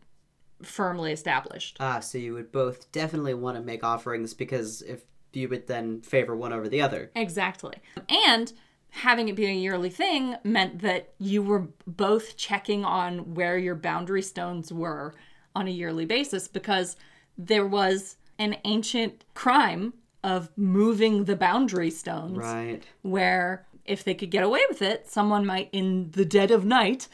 firmly 0.62 1.12
established. 1.12 1.76
Ah, 1.80 2.00
so 2.00 2.18
you 2.18 2.34
would 2.34 2.52
both 2.52 2.90
definitely 2.92 3.34
want 3.34 3.56
to 3.56 3.62
make 3.62 3.84
offerings 3.84 4.34
because 4.34 4.82
if 4.82 5.02
you 5.32 5.48
would 5.48 5.66
then 5.66 6.00
favor 6.00 6.36
one 6.36 6.52
over 6.52 6.68
the 6.68 6.82
other. 6.82 7.10
Exactly. 7.14 7.76
And 8.08 8.52
having 8.90 9.28
it 9.28 9.36
be 9.36 9.46
a 9.46 9.52
yearly 9.52 9.90
thing 9.90 10.36
meant 10.42 10.80
that 10.80 11.10
you 11.18 11.42
were 11.42 11.68
both 11.86 12.36
checking 12.36 12.84
on 12.84 13.34
where 13.34 13.58
your 13.58 13.74
boundary 13.74 14.22
stones 14.22 14.72
were 14.72 15.14
on 15.54 15.68
a 15.68 15.72
yearly 15.72 16.04
basis 16.04 16.48
because 16.48 16.96
there 17.36 17.66
was 17.66 18.16
an 18.38 18.56
ancient 18.64 19.24
crime 19.34 19.92
of 20.28 20.50
moving 20.56 21.24
the 21.24 21.36
boundary 21.36 21.90
stones 21.90 22.36
Right. 22.38 22.82
where 23.02 23.66
if 23.84 24.04
they 24.04 24.14
could 24.14 24.30
get 24.30 24.44
away 24.44 24.60
with 24.68 24.82
it, 24.82 25.08
someone 25.08 25.44
might 25.46 25.68
in 25.72 26.10
the 26.12 26.24
dead 26.24 26.50
of 26.50 26.64
night 26.64 27.08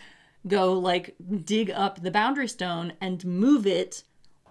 go 0.47 0.73
like 0.73 1.15
dig 1.45 1.71
up 1.71 2.03
the 2.03 2.11
boundary 2.11 2.49
stone 2.49 2.93
and 3.01 3.25
move 3.25 3.67
it 3.67 4.03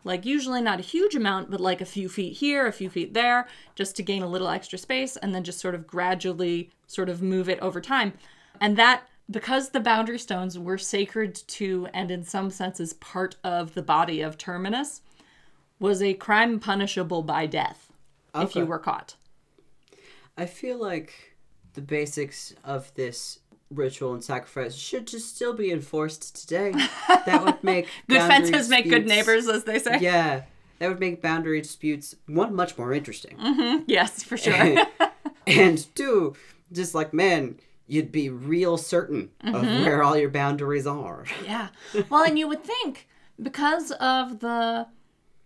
like 0.06 0.26
usually 0.26 0.60
not 0.62 0.80
a 0.80 0.84
huge 0.84 1.16
amount 1.16 1.52
but 1.52 1.62
like 1.62 1.82
a 1.82 1.86
few 1.86 2.10
feet 2.10 2.34
here 2.38 2.66
a 2.66 2.72
few 2.74 2.90
feet 2.90 3.14
there 3.14 3.48
just 3.76 3.96
to 3.96 4.02
gain 4.04 4.24
a 4.24 4.28
little 4.28 4.50
extra 4.50 4.78
space 4.80 5.16
and 5.18 5.36
then 5.36 5.44
just 5.44 5.60
sort 5.60 5.76
of 5.76 5.86
gradually 5.86 6.70
sort 6.88 7.10
of 7.10 7.22
move 7.22 7.48
it 7.48 7.60
over 7.60 7.80
time 7.80 8.12
and 8.60 8.76
that 8.76 9.04
because 9.30 9.70
the 9.70 9.80
boundary 9.80 10.18
stones 10.18 10.58
were 10.58 10.80
sacred 10.80 11.36
to 11.48 11.88
and 11.94 12.10
in 12.10 12.24
some 12.24 12.50
senses 12.50 12.94
part 12.94 13.36
of 13.44 13.76
the 13.76 13.84
body 13.84 14.20
of 14.20 14.36
terminus 14.36 15.02
was 15.80 16.02
a 16.02 16.16
crime 16.16 16.60
punishable 16.60 17.22
by 17.22 17.46
death 17.46 17.93
if 18.36 18.56
you 18.56 18.66
were 18.66 18.80
caught 18.80 19.16
I 20.38 20.46
feel 20.48 20.78
like 20.78 21.36
the 21.74 21.82
basics 21.82 22.54
of 22.64 22.94
this 22.96 23.40
ritual 23.70 24.14
and 24.14 24.24
sacrifice 24.24 24.76
should 24.76 25.08
just 25.08 25.36
still 25.36 25.54
be 25.54 25.72
enforced 25.72 26.40
today. 26.42 26.72
That 27.26 27.44
would 27.44 27.64
make 27.64 27.88
good 28.10 28.22
fences 28.22 28.70
make 28.70 28.90
good 28.90 29.06
neighbors 29.08 29.48
as 29.48 29.64
they 29.64 29.80
say 29.80 29.98
Yeah, 30.00 30.44
that 30.80 30.88
would 30.90 31.00
make 31.00 31.22
boundary 31.22 31.62
disputes 31.62 32.16
one 32.28 32.56
much 32.56 32.78
more 32.78 32.94
interesting, 32.94 33.84
yes 33.88 34.24
for 34.24 34.38
sure 34.38 34.54
and 35.48 35.86
two, 35.96 36.36
just 36.72 36.96
like 36.96 37.14
man, 37.14 37.60
you'd 37.88 38.12
be 38.12 38.30
real 38.30 38.78
certain 38.78 39.30
of 39.42 39.54
Mm-hmm. 39.64 39.84
where 39.84 40.02
all 40.04 40.18
your 40.18 40.30
boundaries 40.30 40.88
are. 40.88 41.26
Yeah. 41.46 41.68
Well, 42.10 42.24
and 42.24 42.38
you 42.40 42.48
would 42.48 42.64
think 42.64 43.08
because 43.42 43.92
of 43.94 44.40
the 44.40 44.88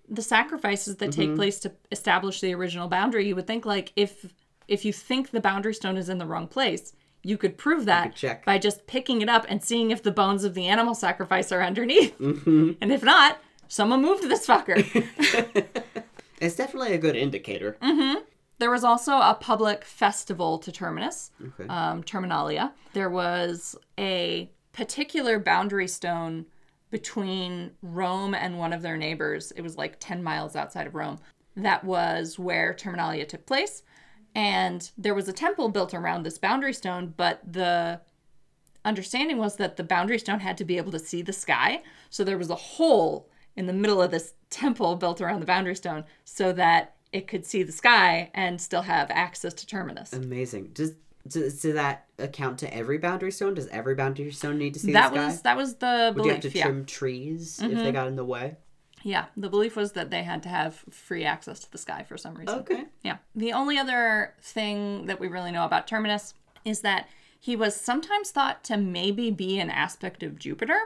the 0.08 0.22
sacrifices 0.22 0.98
that 0.98 1.10
Mm-hmm. 1.12 1.22
take 1.22 1.36
place 1.36 1.60
to 1.60 1.72
establish 1.92 2.42
the 2.42 2.54
original 2.54 2.88
boundary, 2.88 3.28
you 3.28 3.36
would 3.36 3.48
think 3.48 3.66
like 3.66 3.92
if 3.96 4.26
if 4.68 4.84
you 4.86 4.92
think 4.94 5.32
the 5.32 5.40
boundary 5.42 5.74
stone 5.74 5.98
is 5.98 6.10
in 6.10 6.18
the 6.18 6.26
wrong 6.26 6.48
place, 6.48 6.94
you 7.24 7.38
could 7.38 7.58
prove 7.58 7.86
that 7.86 8.16
could 8.18 8.40
by 8.46 8.58
just 8.58 8.86
picking 8.88 9.22
it 9.22 9.30
up 9.30 9.46
and 9.50 9.64
seeing 9.64 9.92
if 9.92 10.04
the 10.04 10.12
bones 10.12 10.44
of 10.44 10.54
the 10.54 10.68
animal 10.68 10.94
sacrifice 10.96 11.52
are 11.52 11.62
underneath. 11.64 12.18
Mm-hmm. 12.20 12.72
And 12.82 12.92
if 12.92 13.04
not, 13.04 13.40
someone 13.68 14.02
moved 14.02 14.24
this 14.30 14.46
fucker. 14.48 14.84
It's 16.40 16.56
definitely 16.56 16.94
a 16.94 17.00
good 17.00 17.16
indicator. 17.16 17.78
Mm-hmm. 17.82 18.20
There 18.60 18.70
was 18.70 18.84
also 18.84 19.14
a 19.14 19.36
public 19.40 19.84
festival 19.84 20.60
to 20.60 20.72
Terminus, 20.72 21.32
Okay. 21.60 21.68
um, 21.68 22.04
Terminalia. 22.04 22.74
There 22.94 23.10
was 23.10 23.76
a 23.98 24.50
particular 24.72 25.40
boundary 25.40 25.88
stone 25.88 26.46
between 26.90 27.72
Rome 27.82 28.34
and 28.34 28.58
one 28.58 28.74
of 28.74 28.82
their 28.82 28.98
neighbors. 28.98 29.52
It 29.52 29.62
was 29.62 29.78
like 29.78 29.98
10 30.00 30.24
miles 30.24 30.56
outside 30.56 30.88
of 30.88 30.96
Rome. 30.96 31.20
That 31.56 31.84
was 31.84 32.38
where 32.40 32.74
Terminalia 32.74 33.26
took 33.26 33.46
place. 33.46 33.84
And 34.36 34.90
there 34.98 35.16
was 35.16 35.28
a 35.28 35.34
temple 35.34 35.70
built 35.70 35.94
around 35.94 36.24
this 36.24 36.38
boundary 36.38 36.74
stone, 36.74 37.14
but 37.18 37.42
the 37.46 38.02
understanding 38.86 39.38
was 39.38 39.56
that 39.58 39.76
the 39.76 39.84
boundary 39.84 40.20
stone 40.20 40.40
had 40.40 40.58
to 40.58 40.66
be 40.66 40.78
able 40.78 40.92
to 40.92 41.00
see 41.00 41.22
the 41.22 41.34
sky. 41.34 41.82
So 42.10 42.24
there 42.24 42.38
was 42.38 42.50
a 42.50 42.56
hole 42.56 43.30
in 43.56 43.66
the 43.66 43.74
middle 43.74 44.02
of 44.02 44.12
this 44.12 44.34
temple 44.50 44.96
built 44.96 45.20
around 45.20 45.40
the 45.40 45.46
boundary 45.46 45.76
stone 45.76 46.06
so 46.24 46.54
that 46.54 46.96
it 47.12 47.28
could 47.28 47.46
see 47.46 47.64
the 47.64 47.72
sky 47.72 48.30
and 48.34 48.62
still 48.62 48.84
have 48.84 49.10
access 49.10 49.54
to 49.56 49.66
Terminus. 49.66 50.14
Amazing. 50.14 50.70
Does, 50.74 50.94
does 51.30 51.62
does 51.62 51.74
that 51.76 52.06
account 52.20 52.60
to 52.60 52.74
every 52.74 52.98
boundary 52.98 53.32
stone? 53.32 53.54
Does 53.54 53.68
every 53.68 53.96
boundary 53.96 54.32
stone 54.32 54.58
need 54.58 54.74
to 54.76 54.80
see 54.80 54.94
that 54.94 55.12
the 55.14 55.18
sky? 55.20 55.26
was 55.26 55.42
that 55.44 55.58
was 55.58 55.76
the 55.76 56.12
belief. 56.14 56.16
Would 56.16 56.26
you 56.26 56.32
have 56.32 56.42
to 56.42 56.58
Yeah. 56.58 56.64
trim 56.66 56.86
trees 56.86 57.60
if 57.62 57.72
Mm-hmm. 57.72 57.84
they 57.84 57.92
got 57.92 58.08
in 58.08 58.16
the 58.16 58.26
way? 58.26 58.58
Yeah, 59.04 59.26
the 59.38 59.50
belief 59.50 59.76
was 59.76 59.94
that 59.94 60.10
they 60.10 60.24
had 60.24 60.44
to 60.44 60.50
have 60.50 60.76
free 60.90 61.24
access 61.24 61.60
to 61.62 61.72
the 61.72 61.78
sky 61.78 62.04
for 62.04 62.18
some 62.18 62.34
reason. 62.36 62.60
Okay. 62.60 62.86
Yeah. 63.04 63.18
The 63.36 63.54
only 63.54 63.78
other 63.78 64.34
thing 64.42 65.06
that 65.06 65.20
we 65.20 65.28
really 65.28 65.52
know 65.52 65.66
about 65.66 65.88
Terminus 65.88 66.34
is 66.66 66.82
that 66.82 67.08
he 67.40 67.56
was 67.56 67.76
sometimes 67.80 68.32
thought 68.32 68.64
to 68.66 68.76
maybe 68.76 69.30
be 69.32 69.60
an 69.60 69.70
aspect 69.70 70.24
of 70.24 70.38
Jupiter 70.40 70.80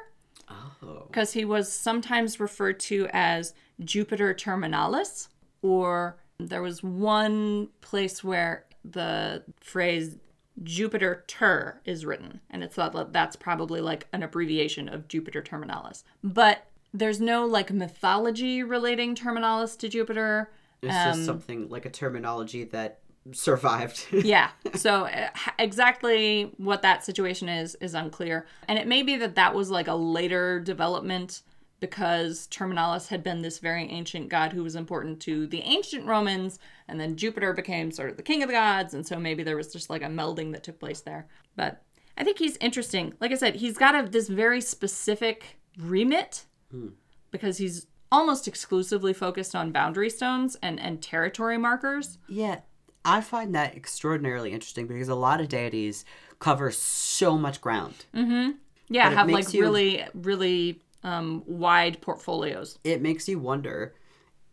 Oh. 0.49 1.05
because 1.07 1.33
he 1.33 1.45
was 1.45 1.71
sometimes 1.71 2.39
referred 2.39 2.79
to 2.81 3.07
as 3.13 3.53
Jupiter 3.79 4.33
Terminalis, 4.33 5.29
or 5.61 6.17
there 6.37 6.61
was 6.61 6.83
one 6.83 7.69
place 7.79 8.23
where 8.23 8.65
the 8.83 9.43
phrase 9.61 10.17
Jupiter 10.63 11.23
Ter 11.27 11.81
is 11.85 12.05
written, 12.05 12.41
and 12.49 12.63
it's 12.63 12.75
thought 12.75 12.93
that 12.93 13.13
that's 13.13 13.35
probably 13.35 13.81
like 13.81 14.07
an 14.13 14.23
abbreviation 14.23 14.87
of 14.89 15.07
Jupiter 15.07 15.41
Terminalis. 15.41 16.03
But 16.23 16.67
there's 16.93 17.21
no 17.21 17.45
like 17.45 17.71
mythology 17.71 18.63
relating 18.63 19.15
Terminalis 19.15 19.77
to 19.79 19.89
Jupiter. 19.89 20.51
It's 20.81 20.93
Um, 20.93 21.13
just 21.13 21.25
something 21.25 21.69
like 21.69 21.85
a 21.85 21.89
terminology 21.89 22.63
that 22.65 22.99
survived. 23.31 24.07
yeah. 24.11 24.49
So 24.75 25.05
uh, 25.05 25.29
exactly 25.59 26.51
what 26.57 26.81
that 26.81 27.03
situation 27.05 27.49
is 27.49 27.75
is 27.75 27.93
unclear, 27.93 28.45
and 28.67 28.77
it 28.79 28.87
may 28.87 29.03
be 29.03 29.15
that 29.17 29.35
that 29.35 29.53
was 29.55 29.69
like 29.69 29.87
a 29.87 29.95
later 29.95 30.59
development 30.59 31.43
because 31.81 32.47
Terminalis 32.47 33.07
had 33.07 33.23
been 33.23 33.41
this 33.41 33.59
very 33.59 33.89
ancient 33.89 34.29
god 34.29 34.53
who 34.53 34.63
was 34.63 34.75
important 34.75 35.19
to 35.21 35.47
the 35.47 35.61
ancient 35.61 36.05
Romans, 36.05 36.59
and 36.87 36.97
then 36.99 37.17
Jupiter 37.17 37.51
became 37.51 37.91
sort 37.91 38.11
of 38.11 38.17
the 38.17 38.23
king 38.23 38.41
of 38.43 38.47
the 38.47 38.53
gods, 38.53 38.93
and 38.93 39.05
so 39.05 39.19
maybe 39.19 39.43
there 39.43 39.57
was 39.57 39.73
just 39.73 39.89
like 39.89 40.03
a 40.03 40.05
melding 40.05 40.53
that 40.53 40.63
took 40.63 40.79
place 40.79 41.01
there. 41.01 41.27
But 41.57 41.81
I 42.17 42.23
think 42.23 42.37
he's 42.37 42.55
interesting. 42.57 43.13
Like 43.19 43.31
I 43.31 43.35
said, 43.35 43.55
he's 43.55 43.77
got 43.77 43.95
a, 43.95 44.07
this 44.07 44.29
very 44.29 44.61
specific 44.61 45.59
remit 45.77 46.45
hmm. 46.69 46.89
because 47.31 47.57
he's 47.57 47.87
almost 48.11 48.47
exclusively 48.47 49.13
focused 49.13 49.55
on 49.55 49.71
boundary 49.71 50.09
stones 50.09 50.55
and, 50.61 50.79
and 50.79 51.01
territory 51.01 51.57
markers. 51.57 52.19
yeah, 52.29 52.59
I 53.03 53.21
find 53.21 53.55
that 53.55 53.75
extraordinarily 53.75 54.51
interesting 54.51 54.85
because 54.85 55.09
a 55.09 55.15
lot 55.15 55.41
of 55.41 55.49
deities 55.49 56.05
cover 56.37 56.69
so 56.69 57.37
much 57.37 57.59
ground. 57.59 58.05
Mm-hmm. 58.13 58.51
Yeah, 58.89 59.05
But 59.05 59.13
it 59.13 59.15
have 59.15 59.29
like 59.29 59.53
you- 59.53 59.61
really, 59.61 60.05
really 60.13 60.81
um, 61.03 61.43
wide 61.45 62.01
portfolios. 62.01 62.77
It 62.83 63.01
makes 63.01 63.27
you 63.27 63.39
wonder 63.39 63.95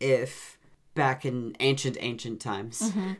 if 0.01 0.59
back 0.95 1.25
in 1.25 1.57
ancient, 1.61 1.97
ancient 2.01 2.41
times, 2.41 2.81
Mm-hmm. 2.81 3.13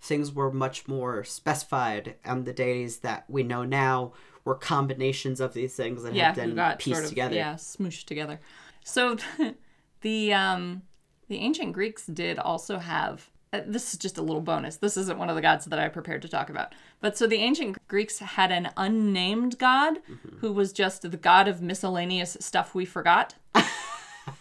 things 0.00 0.32
were 0.32 0.52
much 0.52 0.86
more 0.88 1.24
specified, 1.24 2.14
and 2.24 2.44
the 2.44 2.52
deities 2.52 2.98
that 2.98 3.24
we 3.28 3.42
know 3.42 3.64
now 3.64 4.12
were 4.44 4.54
combinations 4.54 5.40
of 5.40 5.52
these 5.54 5.74
things 5.74 6.02
that 6.04 6.14
Yeah, 6.14 6.26
have 6.26 6.36
been 6.36 6.54
got 6.54 6.78
pieced 6.78 6.94
sort 6.96 7.04
of 7.04 7.08
together. 7.10 7.34
yeah 7.34 7.54
smooshed 7.54 8.04
together. 8.04 8.40
So 8.84 9.16
the 10.02 10.32
um, 10.32 10.82
the 11.28 11.38
ancient 11.38 11.72
Greeks 11.72 12.06
did 12.06 12.38
also 12.38 12.78
have. 12.78 13.30
Uh, 13.56 13.62
this 13.66 13.92
is 13.92 13.98
just 13.98 14.18
a 14.18 14.22
little 14.22 14.40
bonus. 14.40 14.76
This 14.76 14.96
isn't 14.96 15.18
one 15.18 15.28
of 15.30 15.36
the 15.36 15.42
gods 15.42 15.64
that 15.66 15.78
I 15.78 15.88
prepared 15.88 16.22
to 16.22 16.28
talk 16.28 16.50
about. 16.50 16.74
But 17.00 17.16
so 17.16 17.26
the 17.26 17.36
ancient 17.36 17.76
Greeks 17.88 18.18
had 18.18 18.50
an 18.52 18.70
unnamed 18.76 19.58
god 19.58 19.98
Mm-hmm. 20.10 20.38
who 20.38 20.52
was 20.52 20.72
just 20.72 21.02
the 21.02 21.16
god 21.16 21.48
of 21.48 21.60
miscellaneous 21.62 22.36
stuff 22.40 22.74
we 22.74 22.84
forgot. 22.84 23.34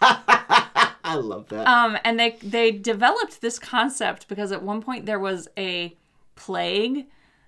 I 0.01 1.15
love 1.15 1.49
that. 1.49 1.67
Um, 1.67 1.97
and 2.04 2.19
they 2.19 2.38
they 2.41 2.71
developed 2.71 3.41
this 3.41 3.60
concept 3.60 4.28
because 4.28 4.51
at 4.51 4.63
one 4.63 4.82
point 4.82 5.06
there 5.06 5.19
was 5.19 5.47
a 5.58 5.95
plague 6.36 7.06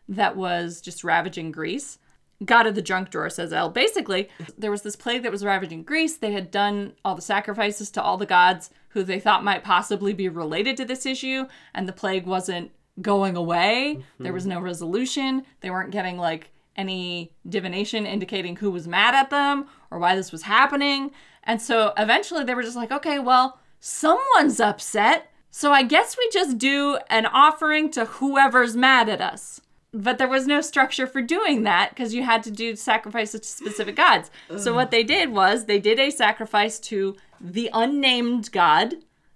that 0.07 0.35
was 0.37 0.79
just 0.81 1.03
ravaging 1.03 1.51
Greece. 1.51 1.97
God 2.45 2.67
of 2.67 2.75
the 2.75 2.83
junk 2.83 3.09
drawer, 3.09 3.31
says 3.31 3.51
El. 3.51 3.69
Basically, 3.71 4.29
there 4.57 4.69
was 4.69 4.83
this 4.83 4.95
plague 4.95 5.23
that 5.23 5.31
was 5.31 5.43
ravaging 5.43 5.81
Greece. 5.83 6.17
They 6.17 6.33
had 6.33 6.51
done 6.51 6.93
all 7.03 7.15
the 7.15 7.21
sacrifices 7.21 7.89
to 7.91 8.01
all 8.01 8.15
the 8.17 8.27
gods 8.27 8.69
who 8.97 9.03
they 9.03 9.19
thought 9.19 9.43
might 9.43 9.63
possibly 9.63 10.11
be 10.11 10.27
related 10.27 10.75
to 10.75 10.85
this 10.85 11.05
issue, 11.05 11.45
and 11.71 11.87
the 11.87 11.93
plague 11.93 12.25
wasn't 12.25 12.71
going 12.99 13.35
away. 13.35 14.03
There 14.19 14.33
was 14.33 14.43
mm-hmm. 14.43 14.53
no 14.53 14.59
resolution. 14.59 15.45
They 15.61 15.69
weren't 15.69 15.91
getting 15.91 16.17
like 16.17 16.49
any 16.75 17.31
divination 17.47 18.07
indicating 18.07 18.55
who 18.55 18.71
was 18.71 18.87
mad 18.87 19.13
at 19.13 19.29
them 19.29 19.67
or 19.91 19.99
why 19.99 20.15
this 20.15 20.31
was 20.31 20.41
happening. 20.41 21.11
And 21.43 21.61
so 21.61 21.93
eventually 21.95 22.43
they 22.43 22.55
were 22.55 22.63
just 22.63 22.75
like, 22.75 22.91
okay, 22.91 23.19
well, 23.19 23.59
someone's 23.79 24.59
upset. 24.59 25.31
So 25.51 25.71
I 25.71 25.83
guess 25.83 26.17
we 26.17 26.27
just 26.33 26.57
do 26.57 26.97
an 27.07 27.27
offering 27.27 27.91
to 27.91 28.05
whoever's 28.05 28.75
mad 28.75 29.09
at 29.09 29.21
us. 29.21 29.61
But 29.99 30.19
there 30.19 30.27
was 30.27 30.45
no 30.45 30.61
structure 30.61 31.07
for 31.07 31.23
doing 31.23 31.63
that 31.63 31.89
because 31.89 32.13
you 32.13 32.21
had 32.21 32.43
to 32.43 32.51
do 32.51 32.75
sacrifices 32.75 33.41
to 33.41 33.47
specific 33.47 33.95
gods. 33.95 34.29
So 34.57 34.75
what 34.75 34.91
they 34.91 35.03
did 35.03 35.31
was 35.31 35.65
they 35.65 35.79
did 35.79 35.99
a 35.99 36.11
sacrifice 36.11 36.79
to 36.81 37.15
the 37.41 37.69
unnamed 37.73 38.51
god, 38.51 38.93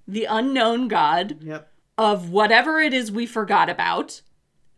the 0.08 0.26
unknown 0.26 0.88
god 0.88 1.38
Yep. 1.42 1.72
of 1.98 2.30
whatever 2.30 2.80
it 2.80 2.94
is 2.94 3.12
we 3.12 3.26
forgot 3.26 3.70
about, 3.70 4.22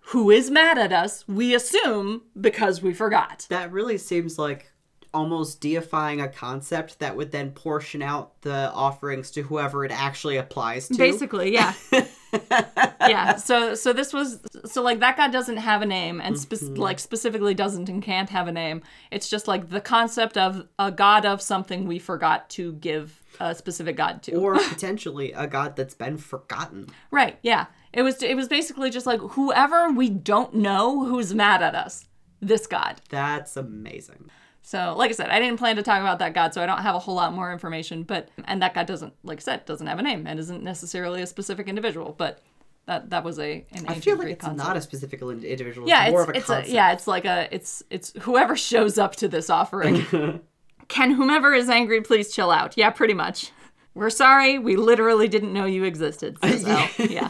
who 0.07 0.31
is 0.31 0.49
mad 0.49 0.77
at 0.77 0.93
us, 0.93 1.27
we 1.27 1.53
assume 1.53 2.21
because 2.39 2.81
we 2.81 2.93
forgot. 2.93 3.45
That 3.49 3.71
really 3.71 3.97
seems 3.97 4.39
like 4.39 4.71
almost 5.13 5.61
deifying 5.61 6.21
a 6.21 6.27
concept 6.27 6.99
that 6.99 7.15
would 7.15 7.31
then 7.31 7.51
portion 7.51 8.01
out 8.01 8.41
the 8.41 8.71
offerings 8.73 9.31
to 9.31 9.43
whoever 9.43 9.85
it 9.85 9.91
actually 9.91 10.37
applies 10.37 10.87
to. 10.87 10.97
Basically, 10.97 11.53
yeah. 11.53 11.73
yeah. 12.51 13.35
So 13.35 13.75
so 13.75 13.93
this 13.93 14.13
was 14.13 14.39
so 14.65 14.81
like 14.81 14.99
that 14.99 15.17
god 15.17 15.31
doesn't 15.31 15.57
have 15.57 15.81
a 15.81 15.85
name 15.85 16.21
and 16.21 16.37
spe- 16.37 16.53
mm-hmm. 16.53 16.75
like 16.75 16.99
specifically 16.99 17.53
doesn't 17.53 17.89
and 17.89 18.01
can't 18.01 18.29
have 18.29 18.47
a 18.47 18.51
name. 18.51 18.81
It's 19.11 19.29
just 19.29 19.47
like 19.47 19.69
the 19.69 19.81
concept 19.81 20.37
of 20.37 20.67
a 20.79 20.91
god 20.91 21.25
of 21.25 21.41
something 21.41 21.87
we 21.87 21.99
forgot 21.99 22.49
to 22.51 22.73
give 22.73 23.21
a 23.39 23.55
specific 23.55 23.95
god 23.95 24.23
to. 24.23 24.35
or 24.35 24.55
potentially 24.69 25.31
a 25.33 25.47
god 25.47 25.75
that's 25.75 25.93
been 25.93 26.17
forgotten. 26.17 26.87
Right. 27.11 27.37
Yeah. 27.41 27.67
It 27.91 28.01
was 28.01 28.21
it 28.23 28.35
was 28.35 28.47
basically 28.47 28.89
just 28.89 29.05
like 29.05 29.19
whoever 29.19 29.91
we 29.91 30.09
don't 30.09 30.55
know 30.55 31.05
who's 31.05 31.33
mad 31.33 31.61
at 31.61 31.75
us. 31.75 32.05
This 32.41 32.67
god. 32.67 33.01
That's 33.09 33.55
amazing. 33.55 34.29
So, 34.65 34.95
like 34.97 35.11
I 35.11 35.13
said, 35.13 35.29
I 35.29 35.39
didn't 35.39 35.59
plan 35.59 35.75
to 35.75 35.83
talk 35.83 35.99
about 35.99 36.19
that 36.19 36.33
god, 36.33 36.53
so 36.53 36.63
I 36.63 36.65
don't 36.65 36.81
have 36.81 36.95
a 36.95 36.99
whole 36.99 37.15
lot 37.15 37.33
more 37.33 37.51
information. 37.51 38.03
But 38.03 38.29
and 38.45 38.61
that 38.61 38.73
god 38.73 38.87
doesn't, 38.87 39.13
like 39.23 39.39
I 39.39 39.41
said, 39.41 39.65
doesn't 39.65 39.85
have 39.85 39.99
a 39.99 40.01
name 40.01 40.25
and 40.25 40.39
isn't 40.39 40.63
necessarily 40.63 41.21
a 41.21 41.27
specific 41.27 41.67
individual. 41.67 42.15
But 42.17 42.41
that 42.85 43.09
that 43.09 43.25
was 43.25 43.39
a 43.39 43.65
an 43.73 43.85
I 43.87 43.99
feel 43.99 44.15
like 44.15 44.23
Greek 44.23 44.33
it's 44.35 44.45
concept. 44.45 44.67
not 44.67 44.77
a 44.77 44.81
specific 44.81 45.21
individual. 45.21 45.87
yeah, 45.87 46.05
it's 46.05 46.11
more 46.11 46.21
it's, 46.33 46.49
of 46.49 46.55
a 46.55 46.59
it's 46.59 46.69
a, 46.69 46.73
yeah, 46.73 46.93
it's 46.93 47.07
like 47.07 47.25
a 47.25 47.53
it's 47.53 47.83
it's 47.89 48.13
whoever 48.21 48.55
shows 48.55 48.97
up 48.97 49.15
to 49.17 49.27
this 49.27 49.49
offering. 49.49 50.05
Can 50.87 51.11
whomever 51.11 51.53
is 51.53 51.69
angry 51.69 52.01
please 52.01 52.33
chill 52.33 52.49
out? 52.49 52.77
Yeah, 52.77 52.89
pretty 52.89 53.13
much. 53.13 53.51
We're 53.95 54.09
sorry, 54.09 54.59
we 54.59 54.75
literally 54.75 55.27
didn't 55.27 55.53
know 55.53 55.65
you 55.65 55.83
existed. 55.83 56.37
Al. 56.41 56.89
yeah. 57.09 57.29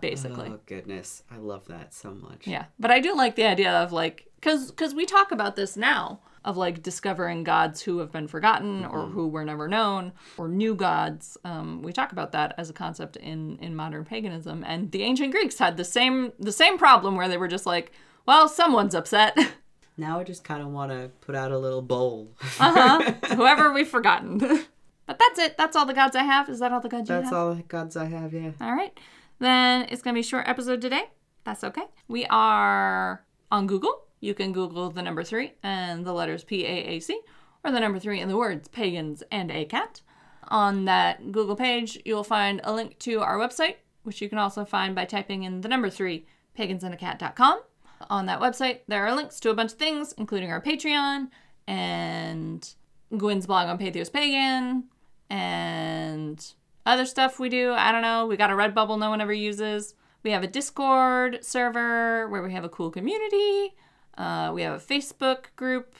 Basically. 0.00 0.48
Oh 0.48 0.58
goodness, 0.66 1.22
I 1.30 1.36
love 1.36 1.66
that 1.68 1.94
so 1.94 2.12
much. 2.12 2.46
Yeah, 2.46 2.66
but 2.78 2.90
I 2.90 3.00
do 3.00 3.14
like 3.14 3.36
the 3.36 3.44
idea 3.46 3.72
of 3.72 3.92
like 3.92 4.26
because 4.36 4.70
because 4.70 4.94
we 4.94 5.06
talk 5.06 5.30
about 5.32 5.56
this 5.56 5.76
now 5.76 6.20
of 6.44 6.56
like 6.56 6.82
discovering 6.82 7.42
gods 7.42 7.80
who 7.82 7.98
have 7.98 8.12
been 8.12 8.28
forgotten 8.28 8.84
or 8.84 9.06
who 9.06 9.28
were 9.28 9.44
never 9.44 9.66
known 9.66 10.12
or 10.36 10.48
new 10.48 10.74
gods. 10.74 11.38
Um, 11.44 11.80
we 11.82 11.92
talk 11.92 12.12
about 12.12 12.32
that 12.32 12.54
as 12.58 12.68
a 12.68 12.72
concept 12.72 13.16
in 13.16 13.58
in 13.60 13.74
modern 13.76 14.04
paganism, 14.04 14.64
and 14.66 14.90
the 14.90 15.02
ancient 15.02 15.32
Greeks 15.32 15.58
had 15.58 15.76
the 15.76 15.84
same 15.84 16.32
the 16.38 16.52
same 16.52 16.76
problem 16.76 17.16
where 17.16 17.28
they 17.28 17.36
were 17.36 17.48
just 17.48 17.66
like, 17.66 17.92
well, 18.26 18.48
someone's 18.48 18.94
upset. 18.94 19.38
Now 19.96 20.18
I 20.18 20.24
just 20.24 20.42
kind 20.42 20.60
of 20.60 20.68
want 20.68 20.90
to 20.90 21.10
put 21.20 21.36
out 21.36 21.52
a 21.52 21.58
little 21.58 21.82
bowl. 21.82 22.32
uh 22.58 22.72
huh. 22.98 23.36
Whoever 23.36 23.72
we've 23.72 23.88
forgotten. 23.88 24.38
but 25.06 25.18
that's 25.18 25.38
it. 25.38 25.56
That's 25.56 25.76
all 25.76 25.86
the 25.86 25.94
gods 25.94 26.16
I 26.16 26.24
have. 26.24 26.48
Is 26.48 26.58
that 26.58 26.72
all 26.72 26.80
the 26.80 26.88
gods 26.88 27.08
you 27.08 27.14
That's 27.14 27.26
have? 27.26 27.34
all 27.34 27.54
the 27.54 27.62
gods 27.62 27.96
I 27.96 28.06
have. 28.06 28.32
Yeah. 28.34 28.50
All 28.60 28.74
right. 28.74 28.98
Then 29.44 29.86
it's 29.90 30.00
going 30.00 30.14
to 30.14 30.16
be 30.16 30.20
a 30.20 30.26
short 30.26 30.48
episode 30.48 30.80
today. 30.80 31.10
That's 31.44 31.64
okay. 31.64 31.84
We 32.08 32.24
are 32.26 33.26
on 33.50 33.66
Google. 33.66 34.06
You 34.20 34.32
can 34.32 34.52
Google 34.52 34.88
the 34.88 35.02
number 35.02 35.22
three 35.22 35.52
and 35.62 36.06
the 36.06 36.14
letters 36.14 36.44
P 36.44 36.64
A 36.64 36.68
A 36.68 37.00
C, 37.00 37.20
or 37.62 37.70
the 37.70 37.78
number 37.78 37.98
three 37.98 38.20
and 38.20 38.30
the 38.30 38.38
words 38.38 38.68
pagans 38.68 39.22
and 39.30 39.50
a 39.50 39.66
cat. 39.66 40.00
On 40.48 40.86
that 40.86 41.30
Google 41.30 41.56
page, 41.56 42.00
you'll 42.06 42.24
find 42.24 42.62
a 42.64 42.72
link 42.72 42.98
to 43.00 43.20
our 43.20 43.36
website, 43.36 43.76
which 44.02 44.22
you 44.22 44.30
can 44.30 44.38
also 44.38 44.64
find 44.64 44.94
by 44.94 45.04
typing 45.04 45.42
in 45.42 45.60
the 45.60 45.68
number 45.68 45.90
three, 45.90 46.24
pagansandacat.com. 46.58 47.60
On 48.08 48.24
that 48.24 48.40
website, 48.40 48.80
there 48.88 49.06
are 49.06 49.14
links 49.14 49.40
to 49.40 49.50
a 49.50 49.54
bunch 49.54 49.72
of 49.72 49.78
things, 49.78 50.14
including 50.16 50.50
our 50.50 50.62
Patreon 50.62 51.28
and 51.66 52.74
Gwyn's 53.14 53.46
blog 53.46 53.68
on 53.68 53.76
Patheos 53.76 54.10
Pagan 54.10 54.84
and 55.28 56.54
other 56.86 57.06
stuff 57.06 57.38
we 57.38 57.48
do. 57.48 57.72
I 57.72 57.92
don't 57.92 58.02
know. 58.02 58.26
We 58.26 58.36
got 58.36 58.50
a 58.50 58.54
Redbubble 58.54 58.98
no 58.98 59.10
one 59.10 59.20
ever 59.20 59.32
uses. 59.32 59.94
We 60.22 60.30
have 60.30 60.42
a 60.42 60.46
Discord 60.46 61.44
server 61.44 62.28
where 62.28 62.42
we 62.42 62.52
have 62.52 62.64
a 62.64 62.68
cool 62.68 62.90
community. 62.90 63.74
Uh, 64.16 64.52
we 64.54 64.62
have 64.62 64.74
a 64.74 64.84
Facebook 64.84 65.46
group 65.56 65.94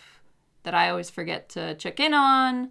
that 0.63 0.75
I 0.75 0.89
always 0.91 1.11
forget 1.11 1.49
to 1.51 1.75
check 1.75 2.01
in 2.01 2.15
on. 2.15 2.71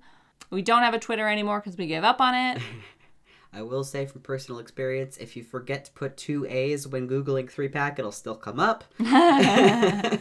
We 0.49 0.61
don't 0.61 0.81
have 0.83 0.93
a 0.93 0.99
Twitter 0.99 1.27
anymore 1.27 1.59
because 1.59 1.77
we 1.77 1.87
gave 1.87 2.03
up 2.03 2.19
on 2.21 2.33
it. 2.33 2.61
I 3.53 3.61
will 3.61 3.83
say 3.83 4.07
from 4.07 4.21
personal 4.21 4.59
experience, 4.59 5.17
if 5.17 5.35
you 5.35 5.43
forget 5.43 5.85
to 5.85 5.91
put 5.91 6.17
two 6.17 6.45
A's 6.49 6.87
when 6.87 7.07
Googling 7.07 7.51
three 7.51 7.69
pack, 7.69 7.99
it'll 7.99 8.11
still 8.11 8.35
come 8.35 8.59
up. 8.59 8.83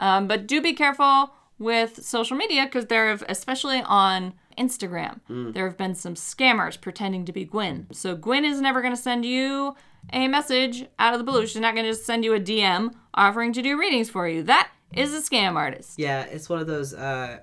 Um, 0.00 0.26
but 0.26 0.46
do 0.46 0.60
be 0.60 0.72
careful 0.72 1.34
with 1.58 2.02
social 2.02 2.36
media 2.36 2.64
because 2.64 2.86
they're, 2.86 3.18
especially 3.28 3.82
on 3.82 4.32
Instagram, 4.58 5.20
there 5.28 5.66
have 5.66 5.76
been 5.76 5.94
some 5.94 6.14
scammers 6.14 6.80
pretending 6.80 7.24
to 7.26 7.32
be 7.32 7.44
Gwyn. 7.44 7.86
So 7.92 8.14
Gwyn 8.16 8.44
is 8.44 8.60
never 8.60 8.80
going 8.82 8.94
to 8.94 9.00
send 9.00 9.24
you 9.24 9.74
a 10.12 10.28
message 10.28 10.86
out 10.98 11.12
of 11.14 11.18
the 11.18 11.24
blue. 11.24 11.46
She's 11.46 11.60
not 11.60 11.74
going 11.74 11.84
to 11.86 11.92
just 11.92 12.04
send 12.06 12.24
you 12.24 12.34
a 12.34 12.40
DM 12.40 12.92
offering 13.14 13.52
to 13.52 13.62
do 13.62 13.78
readings 13.78 14.08
for 14.10 14.28
you. 14.28 14.42
That 14.42 14.70
is 14.94 15.14
a 15.14 15.20
scam 15.20 15.54
artist. 15.56 15.98
Yeah, 15.98 16.22
it's 16.22 16.48
one 16.48 16.58
of 16.60 16.66
those. 16.66 16.94
uh 16.94 17.38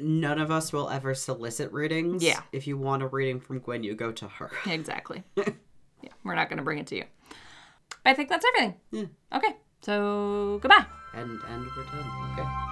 None 0.00 0.40
of 0.40 0.52
us 0.52 0.72
will 0.72 0.88
ever 0.90 1.12
solicit 1.12 1.72
readings. 1.72 2.22
Yeah. 2.22 2.40
If 2.52 2.68
you 2.68 2.78
want 2.78 3.02
a 3.02 3.08
reading 3.08 3.40
from 3.40 3.58
Gwyn, 3.58 3.82
you 3.82 3.96
go 3.96 4.12
to 4.12 4.28
her. 4.28 4.50
Exactly. 4.66 5.24
yeah, 5.36 6.10
we're 6.22 6.36
not 6.36 6.48
going 6.48 6.58
to 6.58 6.62
bring 6.62 6.78
it 6.78 6.86
to 6.88 6.96
you. 6.96 7.04
I 8.06 8.14
think 8.14 8.28
that's 8.28 8.46
everything. 8.54 8.76
Yeah. 8.92 9.36
Okay. 9.36 9.56
So 9.82 10.60
goodbye. 10.62 10.84
And 11.14 11.40
and 11.48 11.66
we're 11.76 11.82
done. 11.84 12.32
Okay. 12.38 12.67